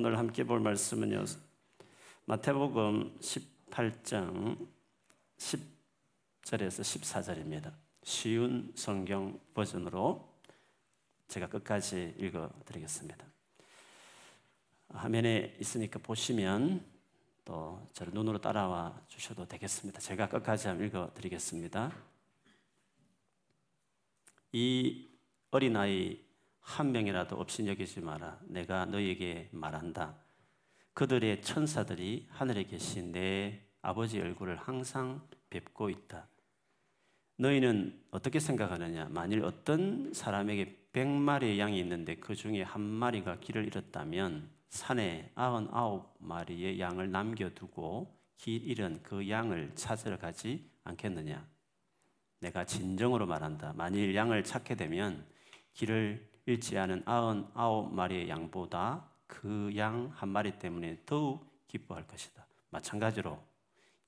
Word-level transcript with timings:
오늘 0.00 0.16
함께 0.16 0.44
볼 0.44 0.60
말씀은요. 0.60 1.24
마태복음 2.26 3.18
18장 3.18 4.68
10절에서 5.38 6.82
14절입니다. 6.84 7.74
쉬운 8.04 8.72
성경 8.76 9.40
버전으로 9.54 10.40
제가 11.26 11.48
끝까지 11.48 12.14
읽어 12.16 12.48
드리겠습니다. 12.64 13.26
화면에 14.90 15.56
있으니까 15.58 15.98
보시면 15.98 16.86
또 17.44 17.84
저를 17.92 18.12
눈으로 18.14 18.40
따라와 18.40 19.02
주셔도 19.08 19.48
되겠습니다. 19.48 19.98
제가 19.98 20.28
끝까지 20.28 20.68
한번 20.68 20.86
읽어 20.86 21.10
드리겠습니다. 21.12 21.92
이 24.52 25.08
어린아이 25.50 26.27
한 26.68 26.92
명이라도 26.92 27.36
없이 27.36 27.66
여기지 27.66 28.00
마라. 28.00 28.38
내가 28.44 28.84
너에게 28.84 29.48
말한다. 29.52 30.14
그들의 30.92 31.40
천사들이 31.40 32.26
하늘에 32.28 32.64
계신 32.64 33.10
내 33.10 33.66
아버지 33.80 34.20
얼굴을 34.20 34.56
항상 34.56 35.26
뵙고 35.48 35.88
있다. 35.88 36.28
너희는 37.38 37.98
어떻게 38.10 38.38
생각하느냐? 38.38 39.08
만일 39.08 39.44
어떤 39.44 40.12
사람에게 40.12 40.90
백 40.92 41.08
마리의 41.08 41.58
양이 41.58 41.80
있는데 41.80 42.16
그 42.16 42.34
중에 42.34 42.62
한 42.62 42.82
마리가 42.82 43.40
길을 43.40 43.66
잃었다면 43.66 44.50
산에 44.68 45.32
아흔아홉 45.36 46.16
마리의 46.18 46.78
양을 46.78 47.10
남겨두고 47.10 48.14
길 48.36 48.62
잃은 48.68 49.02
그 49.02 49.28
양을 49.30 49.72
찾으러 49.74 50.18
가지 50.18 50.70
않겠느냐? 50.84 51.48
내가 52.40 52.66
진정으로 52.66 53.26
말한다. 53.26 53.72
만일 53.74 54.14
양을 54.14 54.44
찾게 54.44 54.74
되면 54.74 55.26
길을 55.72 56.27
잃지 56.48 56.78
않은 56.78 57.02
아흔 57.04 57.46
아홉 57.52 57.92
마리의 57.92 58.30
양보다 58.30 59.04
그 59.26 59.70
양 59.76 60.10
한 60.16 60.30
마리 60.30 60.58
때문에 60.58 61.02
더욱 61.04 61.46
기뻐할 61.68 62.06
것이다. 62.06 62.46
마찬가지로 62.70 63.38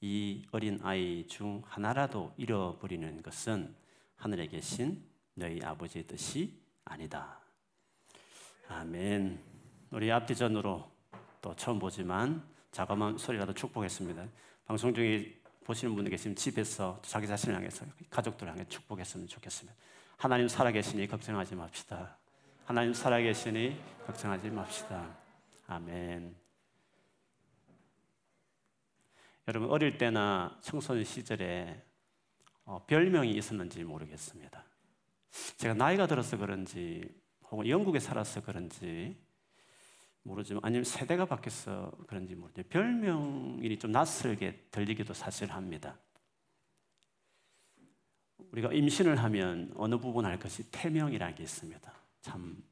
이 0.01 0.47
어린 0.51 0.81
아이 0.83 1.27
중 1.27 1.63
하나라도 1.67 2.33
잃어버리는 2.39 3.23
것은 3.23 3.75
하늘에 4.17 4.47
계신 4.47 5.05
너희 5.35 5.61
아버지의 5.63 6.07
뜻이 6.07 6.59
아니다. 6.87 7.39
아멘. 8.69 9.39
우리 9.91 10.11
앞뒤전으로 10.11 10.91
또 11.43 11.55
처음 11.57 11.79
보지만 11.79 12.43
자그마한 12.73 13.19
소리라도 13.19 13.53
축복했습니다. 13.53 14.27
방송 14.65 14.95
중에 14.95 15.39
보시는 15.65 15.95
분들 15.95 16.11
계시면 16.11 16.37
집에서 16.37 16.99
자기 17.03 17.27
자신을 17.27 17.55
향해서 17.57 17.85
가족들을 18.09 18.51
향해 18.51 18.65
축복했으면 18.67 19.29
좋겠습니다. 19.29 19.79
하나님 20.17 20.49
살아계시니 20.49 21.07
걱정하지 21.07 21.55
맙시다. 21.55 22.20
하나님 22.65 22.95
살아계시니 22.95 23.77
걱정하지 24.07 24.51
맙시다. 24.51 25.17
아멘. 25.67 26.35
여러분 29.49 29.71
어릴 29.71 29.99
때나 29.99 30.57
청소년 30.61 31.05
시절에 31.05 31.83
어, 32.65 32.85
별명이 32.87 33.33
있었는지 33.33 33.83
모르겠습니다. 33.83 34.65
제가 35.57 35.75
나이가 35.75 36.07
들어서 36.07 36.37
그런지 36.37 37.03
혹은 37.51 37.69
영국에 37.69 37.99
살아서 37.99 38.41
그런지 38.43 39.17
모르지만 40.23 40.61
아니면 40.65 40.85
세대가 40.85 41.25
바뀌어서 41.25 41.91
그런지 42.07 42.35
모르죠. 42.35 42.63
별명이 42.69 43.79
좀 43.79 43.91
낯설게 43.91 44.69
들리기도 44.71 45.15
사실 45.15 45.51
합니다. 45.51 45.99
우리가 48.53 48.73
임신을 48.73 49.17
하면 49.17 49.73
어느 49.77 49.97
부분 49.99 50.25
할 50.25 50.39
것이 50.39 50.71
태명이라는 50.71 51.35
게 51.35 51.43
있습니다. 51.43 52.00
참 52.21 52.63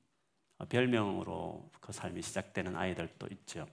별명으로 0.69 1.71
그 1.81 1.93
삶이 1.93 2.21
시작되는 2.23 2.77
아이들도 2.77 3.29
있죠. 3.33 3.67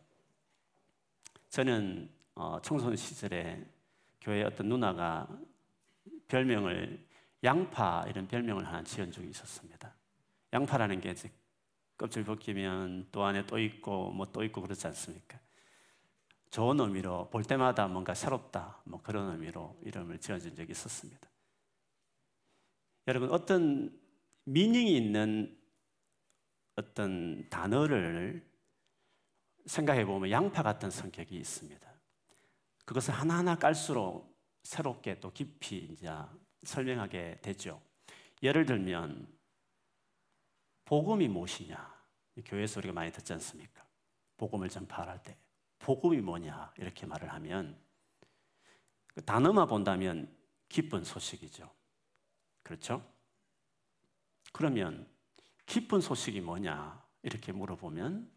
저는 1.49 2.09
어, 2.35 2.59
청소년 2.61 2.95
시절에 2.95 3.65
교회 4.21 4.43
어떤 4.43 4.69
누나가 4.69 5.27
별명을 6.27 7.05
양파 7.43 8.05
이런 8.07 8.27
별명을 8.27 8.65
하나 8.65 8.83
지은 8.83 9.11
적이 9.11 9.29
있었습니다. 9.29 9.95
양파라는 10.53 10.99
게 10.99 11.11
이제 11.11 11.31
껍질 11.97 12.23
벗기면 12.23 13.07
또 13.11 13.23
안에 13.23 13.45
또 13.45 13.57
있고 13.59 14.11
뭐 14.11 14.25
또 14.31 14.43
있고 14.43 14.61
그렇지 14.61 14.87
않습니까? 14.87 15.39
좋은 16.49 16.79
의미로 16.79 17.29
볼 17.29 17.43
때마다 17.43 17.87
뭔가 17.87 18.13
새롭다 18.13 18.81
뭐 18.85 19.01
그런 19.01 19.31
의미로 19.31 19.77
이름을 19.83 20.19
지어준 20.19 20.55
적이 20.55 20.71
있었습니다. 20.71 21.29
여러분 23.07 23.29
어떤 23.31 23.97
미닝이 24.45 24.95
있는 24.95 25.57
어떤 26.75 27.47
단어를 27.49 28.45
생각해 29.65 30.05
보면 30.05 30.29
양파 30.29 30.61
같은 30.61 30.89
성격이 30.89 31.35
있습니다. 31.35 31.93
그것을 32.85 33.13
하나하나 33.13 33.55
깔수록 33.55 34.35
새롭게 34.63 35.19
또 35.19 35.31
깊이 35.31 35.77
이제 35.77 36.09
설명하게 36.63 37.39
되죠. 37.41 37.81
예를 38.43 38.65
들면 38.65 39.27
복음이 40.85 41.27
무엇이냐? 41.27 41.95
교회에서 42.45 42.79
우리가 42.79 42.93
많이 42.93 43.11
듣지 43.11 43.33
않습니까? 43.33 43.83
복음을 44.37 44.69
전파할 44.69 45.23
때 45.23 45.37
복음이 45.79 46.21
뭐냐 46.21 46.73
이렇게 46.77 47.05
말을 47.05 47.31
하면 47.33 47.79
그 49.13 49.23
단어만 49.23 49.67
본다면 49.67 50.35
기쁜 50.67 51.03
소식이죠. 51.03 51.71
그렇죠? 52.63 53.05
그러면 54.51 55.07
기쁜 55.65 56.01
소식이 56.01 56.41
뭐냐 56.41 57.03
이렇게 57.23 57.51
물어보면 57.51 58.29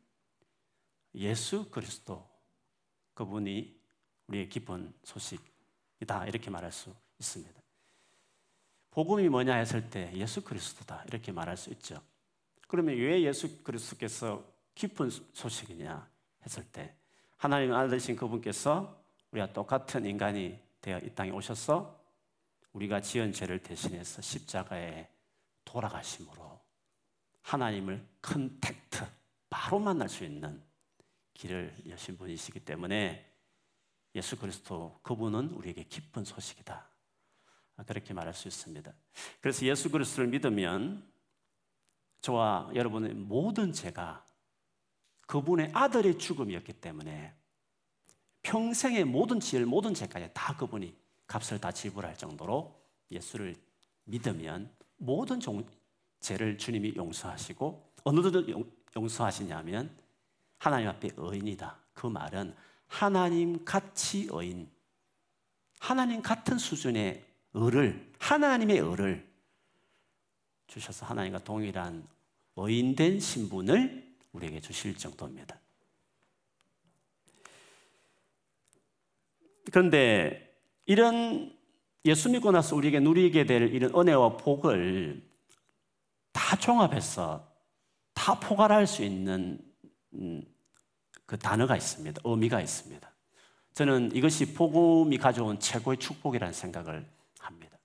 예수 1.14 1.70
그리스도 1.70 2.28
그분이 3.14 3.78
우리의 4.28 4.48
기쁜 4.48 4.92
소식이다 5.02 6.26
이렇게 6.26 6.50
말할 6.50 6.70
수 6.72 6.94
있습니다. 7.18 7.60
복음이 8.90 9.28
뭐냐 9.28 9.54
했을 9.56 9.90
때 9.90 10.10
예수 10.14 10.42
그리스도다 10.42 11.04
이렇게 11.06 11.32
말할 11.32 11.56
수 11.56 11.70
있죠. 11.70 12.02
그러면 12.66 12.96
왜 12.96 13.22
예수 13.22 13.62
그리스도께서 13.62 14.44
기쁜 14.74 15.10
소식이냐 15.10 16.08
했을 16.44 16.64
때 16.70 16.94
하나님 17.36 17.72
아들이신 17.72 18.16
그분께서 18.16 19.02
우리가 19.32 19.52
똑같은 19.52 20.06
인간이 20.06 20.58
되어 20.80 20.98
이 20.98 21.10
땅에 21.14 21.30
오셔서 21.30 21.98
우리가 22.72 23.00
지은 23.00 23.32
죄를 23.32 23.62
대신해서 23.62 24.22
십자가에 24.22 25.08
돌아가심으로 25.64 26.57
하나님을 27.48 28.06
contact 28.20 29.06
바로 29.48 29.78
만날 29.78 30.08
수 30.08 30.22
있는 30.22 30.62
길을 31.32 31.84
여신 31.88 32.18
분이시기 32.18 32.60
때문에 32.60 33.24
예수 34.14 34.38
그리스도 34.38 34.98
그분은 35.02 35.50
우리에게 35.50 35.84
기쁜 35.84 36.24
소식이다. 36.24 36.86
그렇게 37.86 38.12
말할 38.12 38.34
수 38.34 38.48
있습니다. 38.48 38.92
그래서 39.40 39.64
예수 39.64 39.90
그리스도를 39.90 40.28
믿으면 40.28 41.10
저와 42.20 42.70
여러분의 42.74 43.14
모든 43.14 43.72
죄가 43.72 44.26
그분의 45.26 45.70
아들의 45.72 46.18
죽음이었기 46.18 46.74
때문에 46.74 47.34
평생의 48.42 49.04
모든 49.04 49.40
지을 49.40 49.64
모든 49.64 49.94
죄까지 49.94 50.30
다 50.34 50.56
그분이 50.56 50.94
값을 51.26 51.60
다 51.60 51.70
지불할 51.70 52.16
정도로 52.18 52.78
예수를 53.10 53.56
믿으면 54.04 54.70
모든 54.96 55.38
종, 55.38 55.64
죄를 56.20 56.58
주님이 56.58 56.94
용서하시고 56.96 57.92
어느 58.04 58.22
정도 58.22 58.44
용서하시냐면 58.96 59.90
하나님 60.58 60.88
앞에 60.88 61.10
의인이다. 61.16 61.78
그 61.92 62.06
말은 62.06 62.54
하나님 62.86 63.64
같이 63.64 64.28
의인, 64.30 64.68
하나님 65.78 66.22
같은 66.22 66.58
수준의 66.58 67.24
의를 67.54 68.12
하나님의 68.18 68.78
의를 68.78 69.28
주셔서 70.66 71.06
하나님과 71.06 71.44
동일한 71.44 72.06
의인된 72.56 73.20
신분을 73.20 74.16
우리에게 74.32 74.60
주실 74.60 74.96
정도입니다. 74.96 75.58
그런데 79.70 80.56
이런 80.86 81.56
예수 82.04 82.30
믿고 82.30 82.50
나서 82.50 82.74
우리에게 82.74 83.00
누리게 83.00 83.44
될 83.44 83.74
이런 83.74 83.94
은혜와 83.94 84.38
복을 84.38 85.27
다 86.32 86.56
종합해서 86.56 87.48
다 88.14 88.38
포괄할 88.40 88.86
수 88.86 89.02
있는 89.02 89.60
음, 90.14 90.42
그 91.26 91.38
단어가 91.38 91.76
있습니다. 91.76 92.22
의미가 92.24 92.60
있습니다. 92.60 93.08
저는 93.74 94.14
이것이 94.14 94.54
복음이 94.54 95.18
가져온 95.18 95.60
최고의 95.60 95.98
축복이라는 95.98 96.52
생각을 96.52 97.08
합니다. 97.38 97.78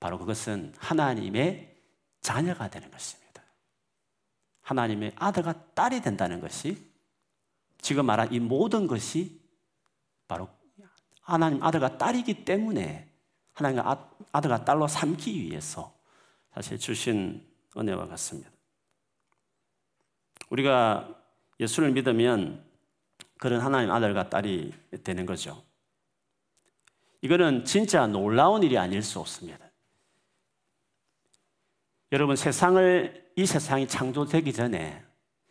바로 0.00 0.18
그것은 0.18 0.74
하나님의 0.78 1.76
자녀가 2.20 2.68
되는 2.68 2.90
것입니다. 2.90 3.42
하나님의 4.62 5.12
아들과 5.14 5.74
딸이 5.74 6.00
된다는 6.02 6.40
것이 6.40 6.90
지금 7.80 8.06
말한 8.06 8.32
이 8.32 8.40
모든 8.40 8.86
것이 8.86 9.40
바로 10.26 10.48
하나님 11.22 11.62
아들과 11.62 11.98
딸이기 11.98 12.44
때문에 12.44 13.08
하나님 13.52 13.80
아, 13.80 14.08
아들과 14.32 14.64
딸로 14.64 14.88
삼기 14.88 15.40
위해서 15.40 15.95
사실 16.56 16.78
주신 16.78 17.46
은혜와 17.76 18.08
같습니다. 18.08 18.50
우리가 20.48 21.14
예수를 21.60 21.90
믿으면 21.92 22.64
그런 23.36 23.60
하나님 23.60 23.90
아들과 23.90 24.30
딸이 24.30 24.72
되는 25.04 25.26
거죠. 25.26 25.62
이거는 27.20 27.66
진짜 27.66 28.06
놀라운 28.06 28.62
일이 28.62 28.78
아닐 28.78 29.02
수 29.02 29.20
없습니다. 29.20 29.66
여러분 32.12 32.36
세상을 32.36 33.32
이 33.36 33.44
세상이 33.44 33.86
창조되기 33.86 34.54
전에 34.54 35.04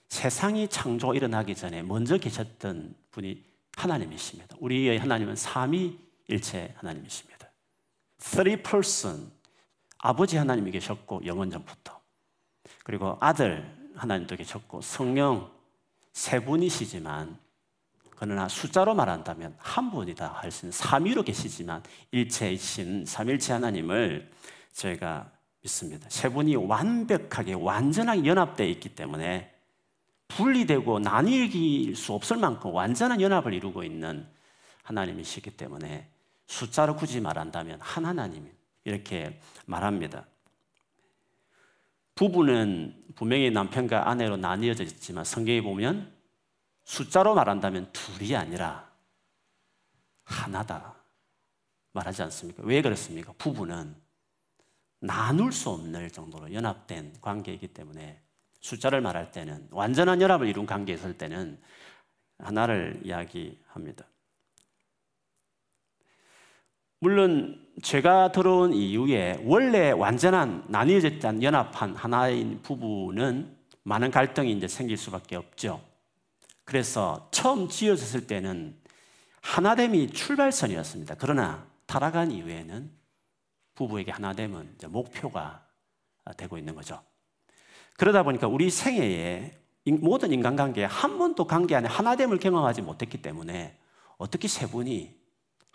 세상이 0.10 0.70
창조 0.70 1.14
일어나기 1.14 1.54
전에 1.54 1.84
먼저 1.84 2.18
계셨던 2.18 2.96
분이 3.12 3.44
하나님이십니다. 3.78 4.56
우리의 4.60 4.98
하나님은 4.98 5.36
삼위일체 5.36 6.74
하나님이십니다. 6.78 7.52
Three 8.18 8.64
person 8.64 9.36
아버지 10.06 10.38
하나님이 10.38 10.70
계셨고 10.70 11.26
영원 11.26 11.50
전부터 11.50 12.00
그리고 12.84 13.18
아들 13.20 13.66
하나님도 13.96 14.36
계셨고 14.36 14.82
성령 14.82 15.52
세 16.14 16.40
분이시지만 16.46 17.40
그러나 18.12 18.48
숫자로 18.48 18.94
말한다면 18.94 19.56
한 19.58 19.90
분이다 19.90 20.28
할 20.28 20.52
수 20.52 20.68
있는 20.68 20.72
삼위로 20.74 21.24
계시지만 21.24 21.82
일체이신 22.12 23.06
삼일체 23.08 23.54
하나님을 23.54 24.32
저희가 24.74 25.32
믿습니다. 25.62 26.08
세 26.12 26.30
분이 26.30 26.56
완벽하게 26.56 27.54
완전하게 27.54 28.26
연합되어 28.26 28.68
있기 28.68 28.90
때문에 28.90 29.52
분리되고 30.28 31.00
나뉠 31.00 31.96
수 31.96 32.14
없을 32.14 32.38
만큼 32.38 32.72
완전한 32.72 33.22
연합을 33.22 33.56
이루고 33.56 33.84
있는 33.84 34.28
하나님이시기 34.84 35.58
때문에 35.58 36.08
숫자로 36.46 36.96
굳이 36.96 37.20
말한다면 37.22 37.80
한 37.82 38.06
하나님 38.06 38.55
이렇게 38.86 39.40
말합니다. 39.66 40.26
부부는 42.16 43.04
분명히 43.16 43.52
남편과 43.52 44.10
아내로 44.10 44.38
나뉘어져 44.38 44.84
있지만 44.84 45.26
성경에 45.26 45.62
보면 45.62 46.14
숫자로 46.86 47.36
말한다면 47.36 47.92
둘이 47.92 48.36
아니라 48.36 48.90
하나다 50.24 50.96
말하지 51.92 52.24
않습니까? 52.24 52.64
왜 52.64 52.82
그렇습니까? 52.82 53.34
부부는 53.38 53.96
나눌 55.00 55.52
수 55.52 55.70
없는 55.70 56.10
정도로 56.10 56.54
연합된 56.54 57.18
관계이기 57.22 57.70
때문에 57.70 58.22
숫자를 58.62 59.02
말할 59.02 59.32
때는 59.32 59.68
완전한 59.72 60.22
연합을 60.22 60.48
이룬 60.48 60.66
관계에 60.66 60.96
있을 60.96 61.18
때는 61.18 61.62
하나를 62.40 63.02
이야기합니다. 63.04 64.06
물론 67.06 67.64
제가 67.84 68.32
들어온 68.32 68.74
이후에 68.74 69.40
원래 69.44 69.92
완전한 69.92 70.66
나뉘어졌던 70.70 71.44
연합한 71.44 71.96
하나인 71.96 72.64
부부는 72.64 73.56
많은 73.84 74.10
갈등이 74.10 74.52
이제 74.52 74.68
생길 74.68 74.98
수밖에 74.98 75.36
없죠. 75.36 75.84
그래서 76.64 77.30
처음 77.30 77.70
지어졌을 77.70 78.26
때는 78.26 78.76
하나됨이 79.42 80.14
출발선이었습니다. 80.14 81.18
그러나 81.20 81.68
타락한 81.86 82.32
이후에는 82.32 82.90
부부에게 83.76 84.12
하나됨은 84.12 84.78
목표가 84.88 85.64
되고 86.38 86.58
있는 86.58 86.74
거죠. 86.74 87.00
그러다 87.98 88.24
보니까 88.24 88.48
우리 88.48 88.72
생애에 88.72 89.52
모든 90.02 90.32
인간관계에 90.32 90.86
한 90.86 91.20
번도 91.20 91.46
관계 91.46 91.76
안에 91.76 91.88
하나됨을 91.88 92.40
경험하지 92.40 92.82
못했기 92.82 93.22
때문에 93.22 93.78
어떻게 94.18 94.48
세 94.48 94.66
분이 94.66 95.15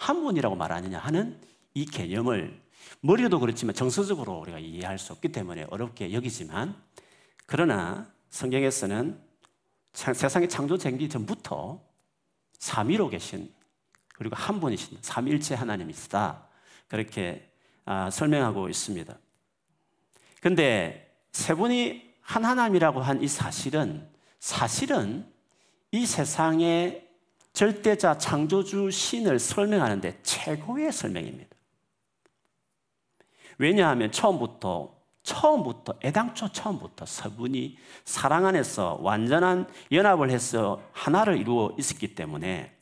한 0.01 0.23
분이라고 0.23 0.57
말하느냐 0.57 0.99
하는 0.99 1.39
이 1.75 1.85
개념을 1.85 2.59
머리도 3.03 3.39
그렇지만 3.39 3.75
정서적으로 3.75 4.39
우리가 4.39 4.59
이해할 4.59 4.99
수 4.99 5.13
없기 5.13 5.29
때문에 5.29 5.67
어렵게 5.69 6.15
여기지만 6.15 6.75
그러나 7.45 8.11
성경에서는 8.31 9.21
세상의 9.93 10.49
창조되기 10.49 11.07
전부터 11.11 11.83
삼위로 12.59 13.11
계신 13.11 13.53
그리고 14.15 14.37
한 14.37 14.59
분이신 14.59 14.99
삼일체 15.03 15.55
하나님이시다 15.55 16.47
그렇게 16.89 17.53
아, 17.85 18.09
설명하고 18.09 18.71
있습니다. 18.71 19.19
근데 20.41 21.15
세 21.33 21.53
분이 21.55 22.11
한 22.23 22.47
하나님이라고 22.47 23.03
한 23.03 23.23
이 23.23 23.29
사실은 23.29 24.09
사실은 24.39 25.31
이 25.91 26.07
세상의 26.07 27.10
절대자 27.53 28.19
창조주 28.19 28.91
신을 28.91 29.39
설명하는데 29.39 30.21
최고의 30.23 30.93
설명입니다. 30.93 31.51
왜냐하면 33.59 34.11
처음부터 34.11 34.95
처음부터 35.23 35.95
애당초 36.03 36.51
처음부터 36.51 37.05
서분이 37.05 37.77
사랑 38.05 38.47
안에서 38.47 38.99
완전한 39.03 39.69
연합을 39.93 40.31
해서 40.31 40.83
하나를 40.93 41.39
이루어 41.39 41.75
있었기 41.79 42.15
때문에 42.15 42.75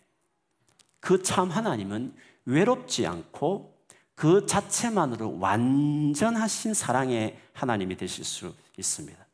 그 1.01 1.23
참 1.23 1.51
하나님은 1.51 2.15
외롭지 2.45 3.07
않고 3.07 3.77
그 4.15 4.47
자체만으로 4.47 5.39
완전하신 5.39 6.75
사랑의 6.75 7.39
하나님이 7.53 7.97
되실 7.97 8.25
수 8.25 8.55
있습니다. 8.77 9.28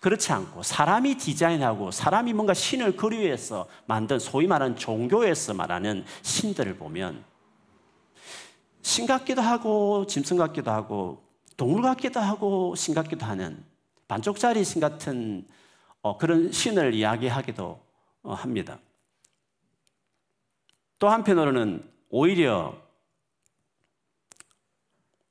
그렇지 0.00 0.32
않고 0.32 0.62
사람이 0.62 1.16
디자인하고 1.16 1.90
사람이 1.90 2.32
뭔가 2.32 2.54
신을 2.54 2.96
그리해서 2.96 3.66
만든 3.86 4.18
소위 4.18 4.46
말하는 4.46 4.76
종교에서 4.76 5.54
말하는 5.54 6.04
신들을 6.22 6.76
보면 6.76 7.24
신 8.82 9.06
같기도 9.06 9.42
하고 9.42 10.06
짐승 10.06 10.36
같기도 10.36 10.70
하고 10.70 11.22
동물 11.56 11.82
같기도 11.82 12.20
하고 12.20 12.74
신 12.76 12.94
같기도 12.94 13.26
하는 13.26 13.64
반쪽짜리 14.06 14.64
신 14.64 14.80
같은 14.80 15.46
어, 16.00 16.16
그런 16.16 16.52
신을 16.52 16.94
이야기하기도 16.94 17.80
어, 18.22 18.34
합니다. 18.34 18.78
또 20.98 21.08
한편으로는 21.08 21.88
오히려 22.08 22.74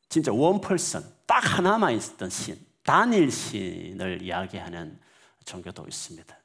진짜 0.10 0.32
원펄선 0.32 1.04
딱 1.26 1.40
하나만 1.58 1.94
있었던 1.94 2.30
신, 2.30 2.58
단일 2.88 3.30
신을 3.30 4.22
이야기하는 4.22 4.98
종교도 5.44 5.86
있습니다. 5.90 6.38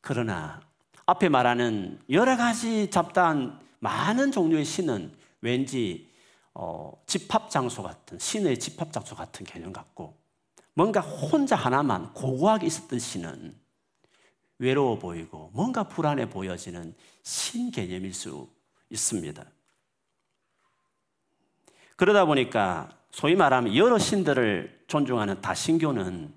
그러나 0.00 0.62
앞에 1.04 1.28
말하는 1.28 2.00
여러 2.08 2.38
가지 2.38 2.90
잡다한 2.90 3.60
많은 3.80 4.32
종류의 4.32 4.64
신은 4.64 5.14
왠지 5.42 6.10
어, 6.54 6.90
집합 7.04 7.50
장소 7.50 7.82
같은 7.82 8.18
신의 8.18 8.58
집합 8.58 8.94
장소 8.94 9.14
같은 9.14 9.44
개념 9.44 9.74
같고 9.74 10.16
뭔가 10.72 11.00
혼자 11.00 11.54
하나만 11.54 12.14
고고하게 12.14 12.66
있었던 12.66 12.98
신은 12.98 13.54
외로워 14.60 14.98
보이고 14.98 15.50
뭔가 15.52 15.86
불안해 15.86 16.30
보여지는 16.30 16.94
신 17.22 17.70
개념일 17.70 18.14
수 18.14 18.48
있습니다. 18.88 19.44
그러다 21.96 22.24
보니까 22.24 23.03
소위 23.14 23.36
말하면 23.36 23.76
여러 23.76 23.96
신들을 23.96 24.86
존중하는 24.88 25.40
다신교는 25.40 26.34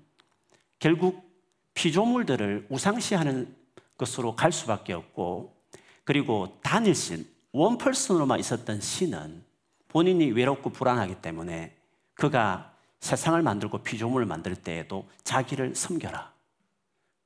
결국 0.78 1.28
피조물들을 1.74 2.68
우상시하는 2.70 3.52
것으로 3.96 4.36
갈 4.36 4.52
수밖에 4.52 4.92
없고 4.92 5.56
그리고 6.04 6.56
단일신, 6.62 7.26
원펄슨으로만 7.50 8.38
있었던 8.38 8.80
신은 8.80 9.42
본인이 9.88 10.30
외롭고 10.30 10.70
불안하기 10.70 11.16
때문에 11.16 11.74
그가 12.14 12.72
세상을 13.00 13.42
만들고 13.42 13.78
피조물을 13.78 14.24
만들 14.26 14.54
때에도 14.54 15.08
자기를 15.24 15.74
섬겨라. 15.74 16.32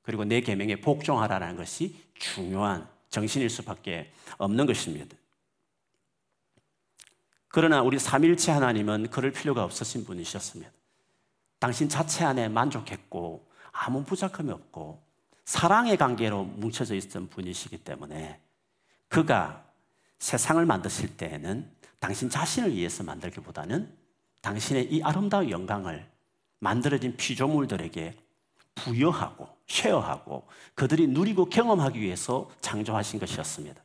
그리고 0.01 0.25
내 0.25 0.41
계명에 0.41 0.77
복종하라는 0.77 1.57
것이 1.57 1.95
중요한 2.15 2.87
정신일 3.11 3.51
수밖에 3.51 4.11
없는 4.39 4.65
것입니다. 4.65 5.15
그러나 7.55 7.83
우리 7.83 7.99
삼일체 7.99 8.51
하나님은 8.51 9.11
그럴 9.11 9.31
필요가 9.31 9.63
없으신 9.63 10.05
분이셨습니다. 10.05 10.71
당신 11.59 11.87
자체 11.87 12.25
안에 12.25 12.49
만족했고 12.49 13.47
아무 13.71 14.03
부족함이 14.03 14.49
없고 14.49 15.03
사랑의 15.45 15.97
관계로 15.97 16.45
뭉쳐져 16.45 16.95
있던 16.95 17.29
분이시기 17.29 17.77
때문에 17.83 18.41
그가 19.07 19.63
세상을 20.17 20.65
만드실 20.65 21.15
때에는 21.15 21.69
당신 21.99 22.27
자신을 22.27 22.73
위해서 22.73 23.03
만들기보다는 23.03 23.95
당신의 24.41 24.91
이 24.91 25.03
아름다운 25.03 25.51
영광을 25.51 26.09
만들어진 26.57 27.15
피조물들에게 27.15 28.15
부여하고 28.73 29.47
쉐어하고 29.67 30.47
그들이 30.73 31.05
누리고 31.05 31.45
경험하기 31.45 32.01
위해서 32.01 32.49
창조하신 32.61 33.19
것이었습니다. 33.19 33.79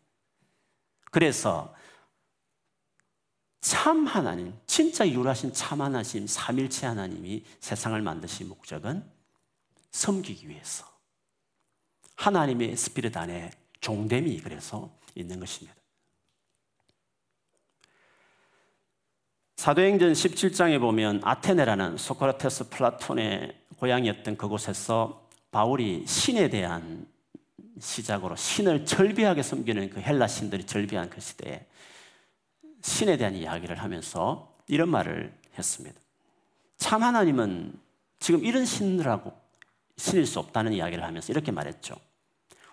그래서 1.11 1.75
참 3.61 4.07
하나님, 4.07 4.55
진짜 4.67 5.09
유일하신 5.09 5.53
참 5.53 5.81
하나님, 5.81 6.27
삼일체 6.27 6.87
하나님이 6.87 7.45
세상을 7.61 8.01
만드신 8.01 8.49
목적은 8.49 9.05
섬기기 9.91 10.49
위해서 10.49 10.87
하나님의 12.15 12.77
스피릿 12.77 13.17
안에 13.17 13.51
종됨이 13.81 14.41
그래서 14.41 14.91
있는 15.15 15.41
것입니다. 15.41 15.77
사도행전 19.57 20.13
17장에 20.13 20.81
보면 20.81 21.21
아테네라는 21.25 21.97
소크라테스 21.97 22.69
플라톤의 22.69 23.57
고향이었던 23.79 24.37
그곳에서 24.37 25.29
바울이 25.51 26.07
신에 26.07 26.49
대한 26.49 27.07
시작으로 27.81 28.37
신을 28.37 28.85
절비하게 28.87 29.43
섬기는 29.43 29.91
그 29.91 30.01
헬라 30.01 30.29
신들이 30.29 30.65
절비한 30.65 31.11
그 31.11 31.21
시대에 31.21 31.67
신에 32.83 33.17
대한 33.17 33.35
이야기를 33.35 33.77
하면서 33.77 34.57
이런 34.67 34.89
말을 34.89 35.35
했습니다. 35.57 36.01
참 36.77 37.03
하나님은 37.03 37.75
지금 38.21 38.45
이런 38.45 38.65
신들하고 38.65 39.33
신일 39.97 40.27
수 40.27 40.39
없다는 40.39 40.73
이야기를 40.73 41.05
하면서 41.05 41.33
이렇게 41.33 41.51
말했죠. 41.51 41.97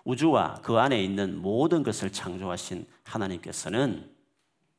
우주와 0.04 0.60
그 0.62 0.78
안에 0.78 1.02
있는 1.02 1.36
모든 1.36 1.82
것을 1.82 2.12
창조하신 2.12 2.86
하나님께서는 3.02 4.08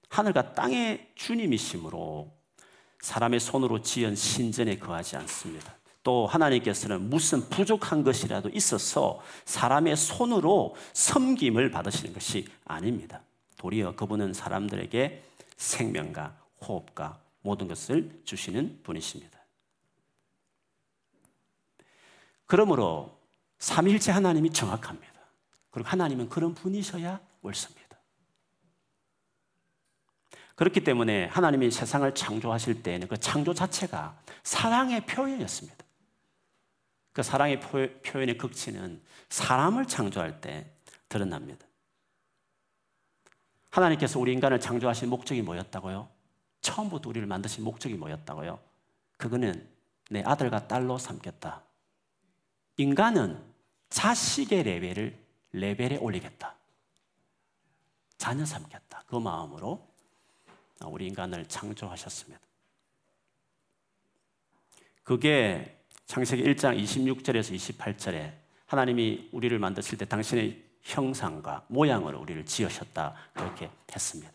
하늘과 0.10 0.54
땅의 0.54 1.12
주님이시므로 1.16 2.34
사람의 3.02 3.42
손으로 3.42 3.82
지은 3.82 4.16
신전에 4.16 4.80
거하지 4.80 5.18
않습니다. 5.18 5.76
또 6.04 6.26
하나님께서는 6.26 7.10
무슨 7.10 7.42
부족한 7.50 8.04
것이라도 8.04 8.50
있어서 8.54 9.20
사람의 9.44 9.98
손으로 9.98 10.76
섬김을 10.94 11.72
받으시는 11.72 12.14
것이 12.14 12.48
아닙니다. 12.64 13.22
도리어 13.58 13.96
그분은 13.96 14.34
사람들에게 14.34 15.24
생명과 15.58 16.38
호흡과 16.62 17.22
모든 17.42 17.68
것을 17.68 18.22
주시는 18.24 18.82
분이십니다. 18.84 19.38
그러므로 22.46 23.18
삼일째 23.60 24.12
하나님이 24.12 24.52
정확합니다. 24.52 25.14
그리고 25.70 25.90
하나님은 25.90 26.30
그런 26.30 26.56
분이셔야 26.56 27.20
옳습니다. 27.42 27.98
그렇기 30.56 30.84
때문에 30.84 31.26
하나님이 31.26 31.70
세상을 31.70 32.16
창조하실 32.16 32.82
때에는 32.82 33.08
그 33.08 33.18
창조 33.18 33.54
자체가 33.54 34.20
사랑의 34.44 35.06
표현이었습니다. 35.06 35.86
그 37.14 37.22
사랑의 37.22 37.60
표현의 37.60 38.38
극치는 38.38 39.02
사람을 39.30 39.86
창조할 39.86 40.42
때 40.42 40.72
드러납니다. 41.10 41.67
하나님께서 43.78 44.20
우리 44.20 44.34
인간을 44.34 44.60
창조하신 44.60 45.10
목적이 45.10 45.42
뭐였다고요? 45.44 46.10
처음부터 46.62 47.10
우리를 47.10 47.28
만드신 47.28 47.64
목적이 47.64 47.96
뭐였다고요? 47.96 48.60
그거는 49.18 49.68
내 50.10 50.24
아들과 50.24 50.68
딸로 50.68 50.98
삼겠다. 50.98 51.64
인간은 52.78 53.42
자식의 53.90 54.64
레벨을 54.64 55.18
레벨에 55.52 55.98
올리겠다. 55.98 56.56
자녀 58.18 58.46
삼겠다. 58.46 59.04
그 59.08 59.16
마음으로 59.16 59.88
우리 60.86 61.08
인간을 61.08 61.48
창조하셨습니다. 61.48 62.42
그게 65.04 65.80
창세기 66.06 66.44
1장 66.44 66.82
26절에서 66.82 67.56
28절에 67.56 68.34
하나님이 68.66 69.30
우리를 69.32 69.58
만드실 69.58 69.98
때 69.98 70.06
당신의 70.06 70.67
형상과 70.88 71.66
모양으로 71.68 72.22
우리를 72.22 72.46
지으셨다 72.46 73.14
그렇게 73.34 73.70
했습니다. 73.94 74.32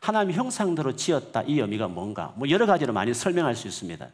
하나님 0.00 0.36
형상대로 0.36 0.94
지었다 0.94 1.42
이 1.42 1.58
의미가 1.58 1.88
뭔가 1.88 2.34
뭐 2.36 2.48
여러 2.50 2.66
가지로 2.66 2.92
많이 2.92 3.14
설명할 3.14 3.56
수 3.56 3.66
있습니다. 3.66 4.08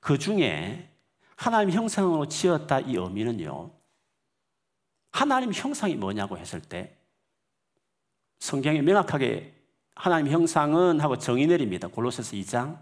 그 0.00 0.18
중에 0.18 0.90
하나님 1.36 1.74
형상으로 1.74 2.26
지었다 2.26 2.80
이 2.80 2.96
의미는요. 2.96 3.70
하나님 5.12 5.52
형상이 5.52 5.94
뭐냐고 5.96 6.38
했을 6.38 6.60
때 6.60 6.96
성경에 8.38 8.80
명확하게 8.80 9.54
하나님 9.94 10.32
형상은 10.32 11.00
하고 11.00 11.18
정의 11.18 11.46
내립니다. 11.46 11.88
골로새서 11.88 12.36
2장, 12.36 12.78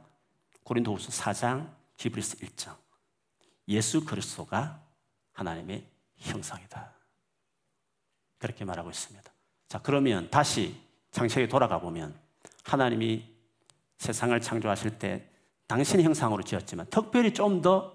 고린도후서 0.62 1.10
4장, 1.10 1.68
히브리서 1.96 2.36
1장. 2.38 2.76
예수 3.68 4.04
그리스도가 4.04 4.80
하나님의 5.32 5.84
형상이다. 6.16 6.94
그렇게 8.44 8.66
말하고 8.66 8.90
있습니다. 8.90 9.32
자, 9.68 9.80
그러면 9.82 10.28
다시 10.30 10.78
창세기에 11.12 11.48
돌아가 11.48 11.80
보면 11.80 12.14
하나님이 12.62 13.24
세상을 13.96 14.38
창조하실 14.38 14.98
때 14.98 15.26
당신의 15.66 16.04
형상으로 16.04 16.42
지었지만 16.42 16.86
특별히 16.90 17.32
좀 17.32 17.62
더 17.62 17.94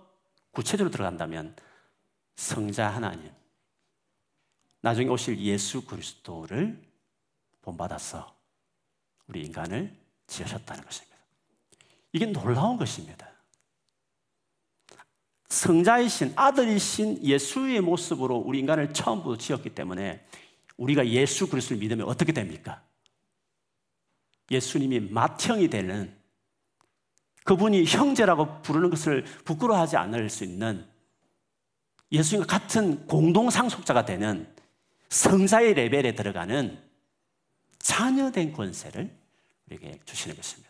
구체적으로 0.50 0.90
들어간다면 0.90 1.56
성자 2.36 2.90
하나님, 2.90 3.32
나중에 4.82 5.08
오실 5.08 5.38
예수 5.38 5.86
그리스도를 5.86 6.82
본받아서 7.62 8.36
우리 9.28 9.46
인간을 9.46 9.96
지으셨다는 10.26 10.84
것입니다. 10.84 11.16
이게 12.12 12.26
놀라운 12.26 12.78
것입니다. 12.78 13.29
성자이신 15.50 16.34
아들이신 16.36 17.24
예수의 17.24 17.82
모습으로 17.82 18.38
우리 18.38 18.60
인간을 18.60 18.94
처음부터 18.94 19.38
지었기 19.38 19.72
때문에 19.72 20.24
우리가 20.78 21.08
예수 21.08 21.50
그리스도를 21.50 21.80
믿으면 21.80 22.08
어떻게 22.08 22.32
됩니까? 22.32 22.82
예수님이 24.52 25.00
맏형이 25.12 25.70
되는 25.70 26.16
그분이 27.44 27.86
형제라고 27.86 28.62
부르는 28.62 28.90
것을 28.92 29.24
부끄러워하지 29.44 29.98
않을 29.98 30.30
수 30.30 30.44
있는 30.44 30.86
예수님과 32.12 32.48
같은 32.48 33.08
공동 33.08 33.50
상속자가 33.50 34.06
되는 34.06 34.48
성자의 35.10 35.74
레벨에 35.74 36.14
들어가는 36.14 36.80
자녀된 37.80 38.54
권세를 38.54 39.12
우리에게 39.68 40.00
주시는 40.06 40.36
것입니다. 40.36 40.69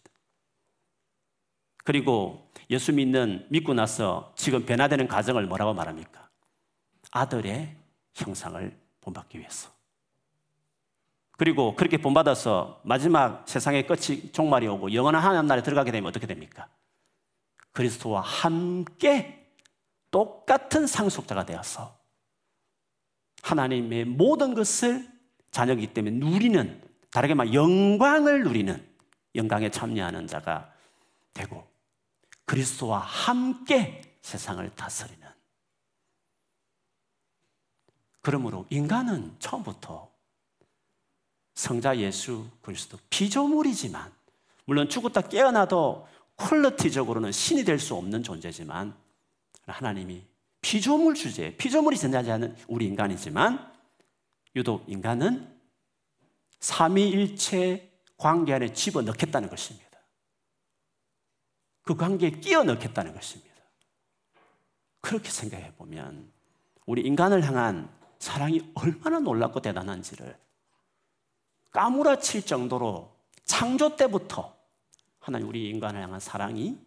그리고 1.90 2.48
예수 2.70 2.94
믿는 2.94 3.48
믿고 3.50 3.74
나서 3.74 4.32
지금 4.36 4.64
변화되는 4.64 5.08
과정을 5.08 5.48
뭐라고 5.48 5.74
말합니까? 5.74 6.30
아들의 7.10 7.76
형상을 8.14 8.78
본받기 9.02 9.40
위해서. 9.40 9.72
그리고 11.32 11.76
그렇게 11.76 11.98
본받아서 11.98 12.82
마지막 12.84 13.44
세상의 13.50 13.88
끝이 13.88 14.32
종말이 14.32 14.68
오고 14.68 14.94
영원한 14.94 15.24
하나님 15.24 15.48
나라에 15.48 15.64
들어가게 15.64 15.92
되면 15.92 16.08
어떻게 16.08 16.28
됩니까? 16.28 16.68
그리스도와 17.72 18.22
함께 18.22 19.52
똑같은 20.12 20.86
상속자가 20.86 21.48
되어서 21.48 21.98
하나님의 23.42 24.06
모든 24.06 24.54
것을 24.54 25.08
자녀이기 25.50 25.88
때문에 25.96 26.18
누리는 26.18 26.84
다르게 27.10 27.34
말 27.34 27.52
영광을 27.52 28.44
누리는 28.44 28.88
영광에 29.34 29.72
참여하는 29.72 30.28
자가 30.28 30.72
되고 31.34 31.69
그리스도와 32.50 32.98
함께 32.98 34.02
세상을 34.24 34.68
다스리는. 34.76 35.20
그러므로 38.22 38.66
인간은 38.72 39.36
처음부터 39.38 40.10
성자 41.54 41.98
예수 42.00 42.48
그리스도 42.64 42.98
피조물이지만 43.12 44.12
물론 44.66 44.90
죽었다 44.90 45.22
깨어나도 45.22 46.08
퀄리티적으로는 46.38 47.32
신이 47.32 47.66
될 47.66 47.78
수 47.78 47.94
없는 47.94 48.24
존재지만 48.24 48.96
하나님이 49.68 50.24
피조물 50.62 51.14
주제, 51.14 51.56
피조물이 51.56 52.00
존재하는 52.00 52.56
우리 52.68 52.86
인간이지만 52.86 53.72
유독 54.56 54.86
인간은 54.88 55.56
삼위일체 56.62 57.92
관계 58.18 58.56
안에 58.56 58.74
집어넣겠다는 58.74 59.50
것입니다. 59.50 59.89
그 61.90 61.96
관계에 61.96 62.30
끼어 62.30 62.64
넣겠다는 62.66 63.16
것입니다. 63.16 63.52
그렇게 65.02 65.32
생각해 65.32 65.74
보면 65.74 66.32
우리 66.86 67.02
인간을 67.02 67.44
향한 67.44 67.90
사랑이 68.20 68.72
얼마나 68.76 69.18
놀랍고 69.18 69.62
대단한지를 69.62 70.38
까무라칠 71.72 72.46
정도로 72.46 73.12
창조 73.44 73.96
때부터 73.96 74.56
하나님 75.18 75.48
우리 75.48 75.68
인간을 75.72 76.00
향한 76.00 76.20
사랑이 76.20 76.78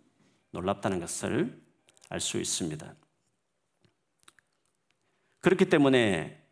놀랍다는 0.52 1.00
것을 1.00 1.60
알 2.08 2.20
수 2.20 2.38
있습니다. 2.38 2.94
그렇기 5.40 5.64
때문에 5.68 6.46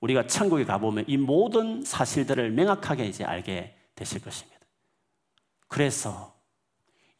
우리가 0.00 0.26
천국에 0.26 0.64
가보면 0.64 1.04
이 1.06 1.16
모든 1.16 1.84
사실들을 1.84 2.50
명확하게 2.50 3.06
이제 3.06 3.22
알게 3.22 3.78
되실 3.94 4.20
것입니다. 4.20 4.58
그래서 5.68 6.35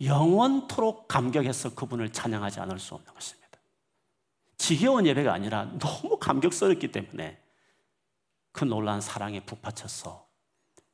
영원토록 0.00 1.08
감격해서 1.08 1.74
그분을 1.74 2.12
찬양하지 2.12 2.60
않을 2.60 2.78
수 2.78 2.94
없는 2.94 3.12
것입니다. 3.14 3.46
지겨운 4.56 5.06
예배가 5.06 5.32
아니라 5.32 5.70
너무 5.78 6.18
감격스럽기 6.18 6.92
때문에 6.92 7.40
그 8.52 8.64
놀라운 8.64 9.00
사랑에 9.00 9.40
북받쳐서 9.44 10.26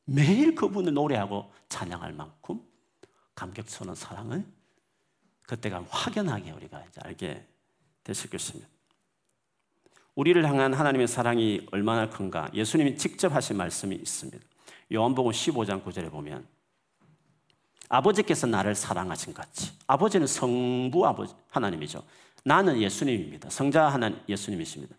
매일 0.04 0.54
그분을 0.54 0.92
노래하고 0.92 1.52
찬양할 1.68 2.12
만큼 2.12 2.60
감격스러운 3.34 3.94
사랑을 3.94 4.44
그때가 5.46 5.84
확연하게 5.88 6.50
우리가 6.52 6.84
이제 6.88 7.00
알게 7.04 7.46
되실 8.04 8.30
것입니다. 8.30 8.68
우리를 10.14 10.44
향한 10.46 10.74
하나님의 10.74 11.08
사랑이 11.08 11.66
얼마나 11.72 12.10
큰가 12.10 12.50
예수님이 12.52 12.96
직접 12.96 13.32
하신 13.32 13.56
말씀이 13.56 13.94
있습니다. 13.94 14.44
요한복음 14.92 15.32
15장 15.32 15.84
9절에 15.84 16.10
보면 16.10 16.46
아버지께서 17.92 18.46
나를 18.46 18.74
사랑하신 18.74 19.34
같이 19.34 19.72
아버지는 19.86 20.26
성부 20.26 21.06
아버지 21.06 21.34
하나님이죠. 21.50 22.02
나는 22.42 22.80
예수님입니다. 22.80 23.50
성자 23.50 23.88
하나님 23.88 24.18
예수님이십니다. 24.26 24.96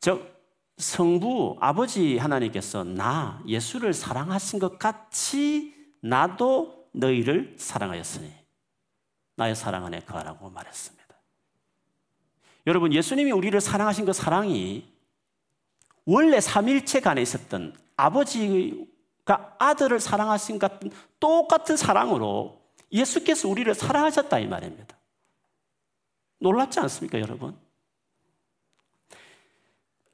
즉 0.00 0.38
성부 0.76 1.56
아버지 1.60 2.18
하나님께서 2.18 2.84
나 2.84 3.42
예수를 3.46 3.94
사랑하신 3.94 4.58
것 4.58 4.78
같이 4.78 5.74
나도 6.00 6.88
너희를 6.92 7.54
사랑하였으니 7.56 8.30
나의 9.36 9.56
사랑 9.56 9.86
안에 9.86 10.00
거하라고 10.00 10.50
말했습니다. 10.50 11.00
여러분 12.66 12.92
예수님이 12.92 13.32
우리를 13.32 13.58
사랑하신 13.58 14.04
그 14.04 14.12
사랑이 14.12 14.92
원래 16.04 16.38
삼일체 16.38 17.00
간에 17.00 17.22
있었던 17.22 17.74
아버지 17.96 18.89
가 19.24 19.54
아들을 19.58 20.00
사랑하신 20.00 20.58
같은 20.58 20.90
똑같은 21.18 21.76
사랑으로 21.76 22.60
예수께서 22.92 23.48
우리를 23.48 23.72
사랑하셨다 23.74 24.38
이 24.38 24.46
말입니다. 24.46 24.96
놀랍지 26.38 26.80
않습니까, 26.80 27.20
여러분? 27.20 27.56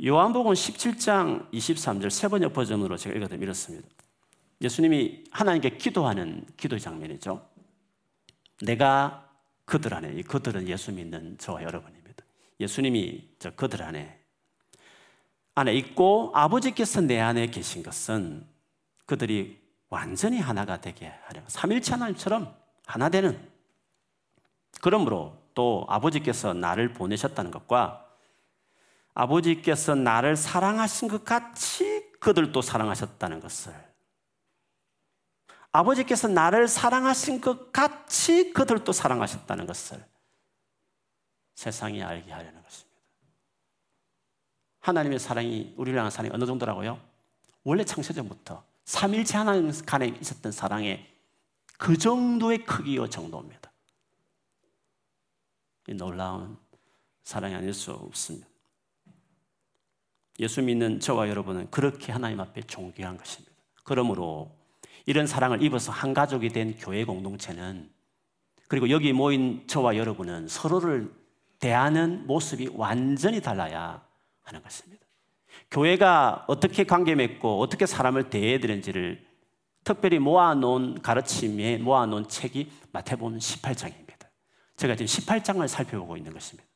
요한복음 0.05 0.53
17장 0.53 1.51
23절 1.53 2.11
세 2.11 2.29
번역 2.29 2.53
버전으로 2.53 2.97
제가 2.97 3.17
읽어드리면 3.17 3.43
이렇습니다. 3.43 3.89
예수님이 4.61 5.25
하나님께 5.31 5.79
기도하는 5.79 6.45
기도 6.57 6.79
장면이죠. 6.79 7.49
내가 8.63 9.31
그들 9.65 9.95
안에, 9.95 10.21
그들은 10.23 10.69
예수 10.69 10.93
믿는 10.93 11.39
저와 11.39 11.63
여러분입니다. 11.63 12.25
예수님이 12.61 13.29
저 13.39 13.51
그들 13.51 13.83
안에 13.83 14.19
안에 15.55 15.75
있고 15.75 16.31
아버지께서 16.35 17.01
내 17.01 17.19
안에 17.19 17.47
계신 17.47 17.83
것은 17.83 18.47
그들이 19.07 19.65
완전히 19.89 20.41
하나가 20.41 20.81
되게 20.81 21.13
하려 21.25 21.43
삼일체 21.47 21.93
하나님처럼 21.93 22.55
하나 22.85 23.09
되는 23.09 23.51
그러므로 24.81 25.41
또 25.55 25.87
아버지께서 25.89 26.53
나를 26.53 26.93
보내셨다는 26.93 27.51
것과 27.51 28.07
아버지께서 29.15 29.95
나를 29.95 30.37
사랑하신 30.37 31.09
것 31.09 31.25
같이 31.25 32.11
그들도 32.21 32.61
사랑하셨다는 32.61 33.41
것을 33.41 33.73
아버지께서 35.73 36.29
나를 36.29 36.69
사랑하신 36.69 37.41
것 37.41 37.73
같이 37.73 38.53
그들도 38.53 38.93
사랑하셨다는 38.93 39.67
것을 39.67 40.05
세상이 41.55 42.03
알게 42.03 42.33
하려는 42.33 42.63
것입니다. 42.63 42.97
하나님의 44.81 45.19
사랑이 45.19 45.75
우리를 45.77 45.99
향한 45.99 46.11
사랑이 46.11 46.35
어느 46.35 46.45
정도라고요? 46.45 47.01
원래 47.65 47.85
창세전부터 47.85 48.65
삼일체 48.87 49.37
하나님 49.37 49.71
간에 49.85 50.07
있었던 50.21 50.53
사랑의 50.53 51.05
그 51.77 51.99
정도의 51.99 52.65
크기와 52.65 53.09
정도입니다. 53.09 53.71
이 55.89 55.95
놀라운 55.95 56.57
사랑이 57.25 57.55
아닐 57.55 57.75
수 57.75 57.93
없습니다. 57.93 58.47
예수 60.39 60.63
믿는 60.63 61.01
저와 61.01 61.29
여러분은 61.29 61.71
그렇게 61.71 62.13
하나님 62.13 62.41
앞에 62.41 62.63
존귀한 62.63 63.17
것입니다. 63.17 63.53
그러므로 63.83 64.51
이런 65.05 65.27
사랑을 65.27 65.63
입어서 65.63 65.93
한 65.93 66.15
가족이 66.15 66.51
된 66.51 66.77
교회 66.77 67.05
공동체는 67.05 67.91
그리고 68.69 68.91
여기 68.91 69.13
모인 69.13 69.67
저와 69.67 69.97
여러분은 69.97 70.49
서로를 70.49 71.13
대하는 71.59 72.27
모습이 72.27 72.71
완전히 72.75 73.41
달라야 73.41 74.05
하는 74.43 74.63
것입니다. 74.63 75.06
교회가 75.71 76.45
어떻게 76.49 76.85
관계 76.85 77.15
맺고 77.15 77.61
어떻게 77.61 77.87
사람을 77.87 78.31
대해야 78.31 78.59
되는지를 78.59 79.27
특별히 79.85 80.19
모아놓은 80.19 81.03
가르침에 81.03 81.79
모아놓은 81.79 82.29
책이 82.29 82.71
마태복음 82.93 83.39
18장입니다. 83.39 84.27
제가 84.77 84.97
지금 84.97 85.07
18장을 85.07 85.67
살펴보고 85.69 86.17
있는 86.17 86.33
것입니다. 86.33 86.69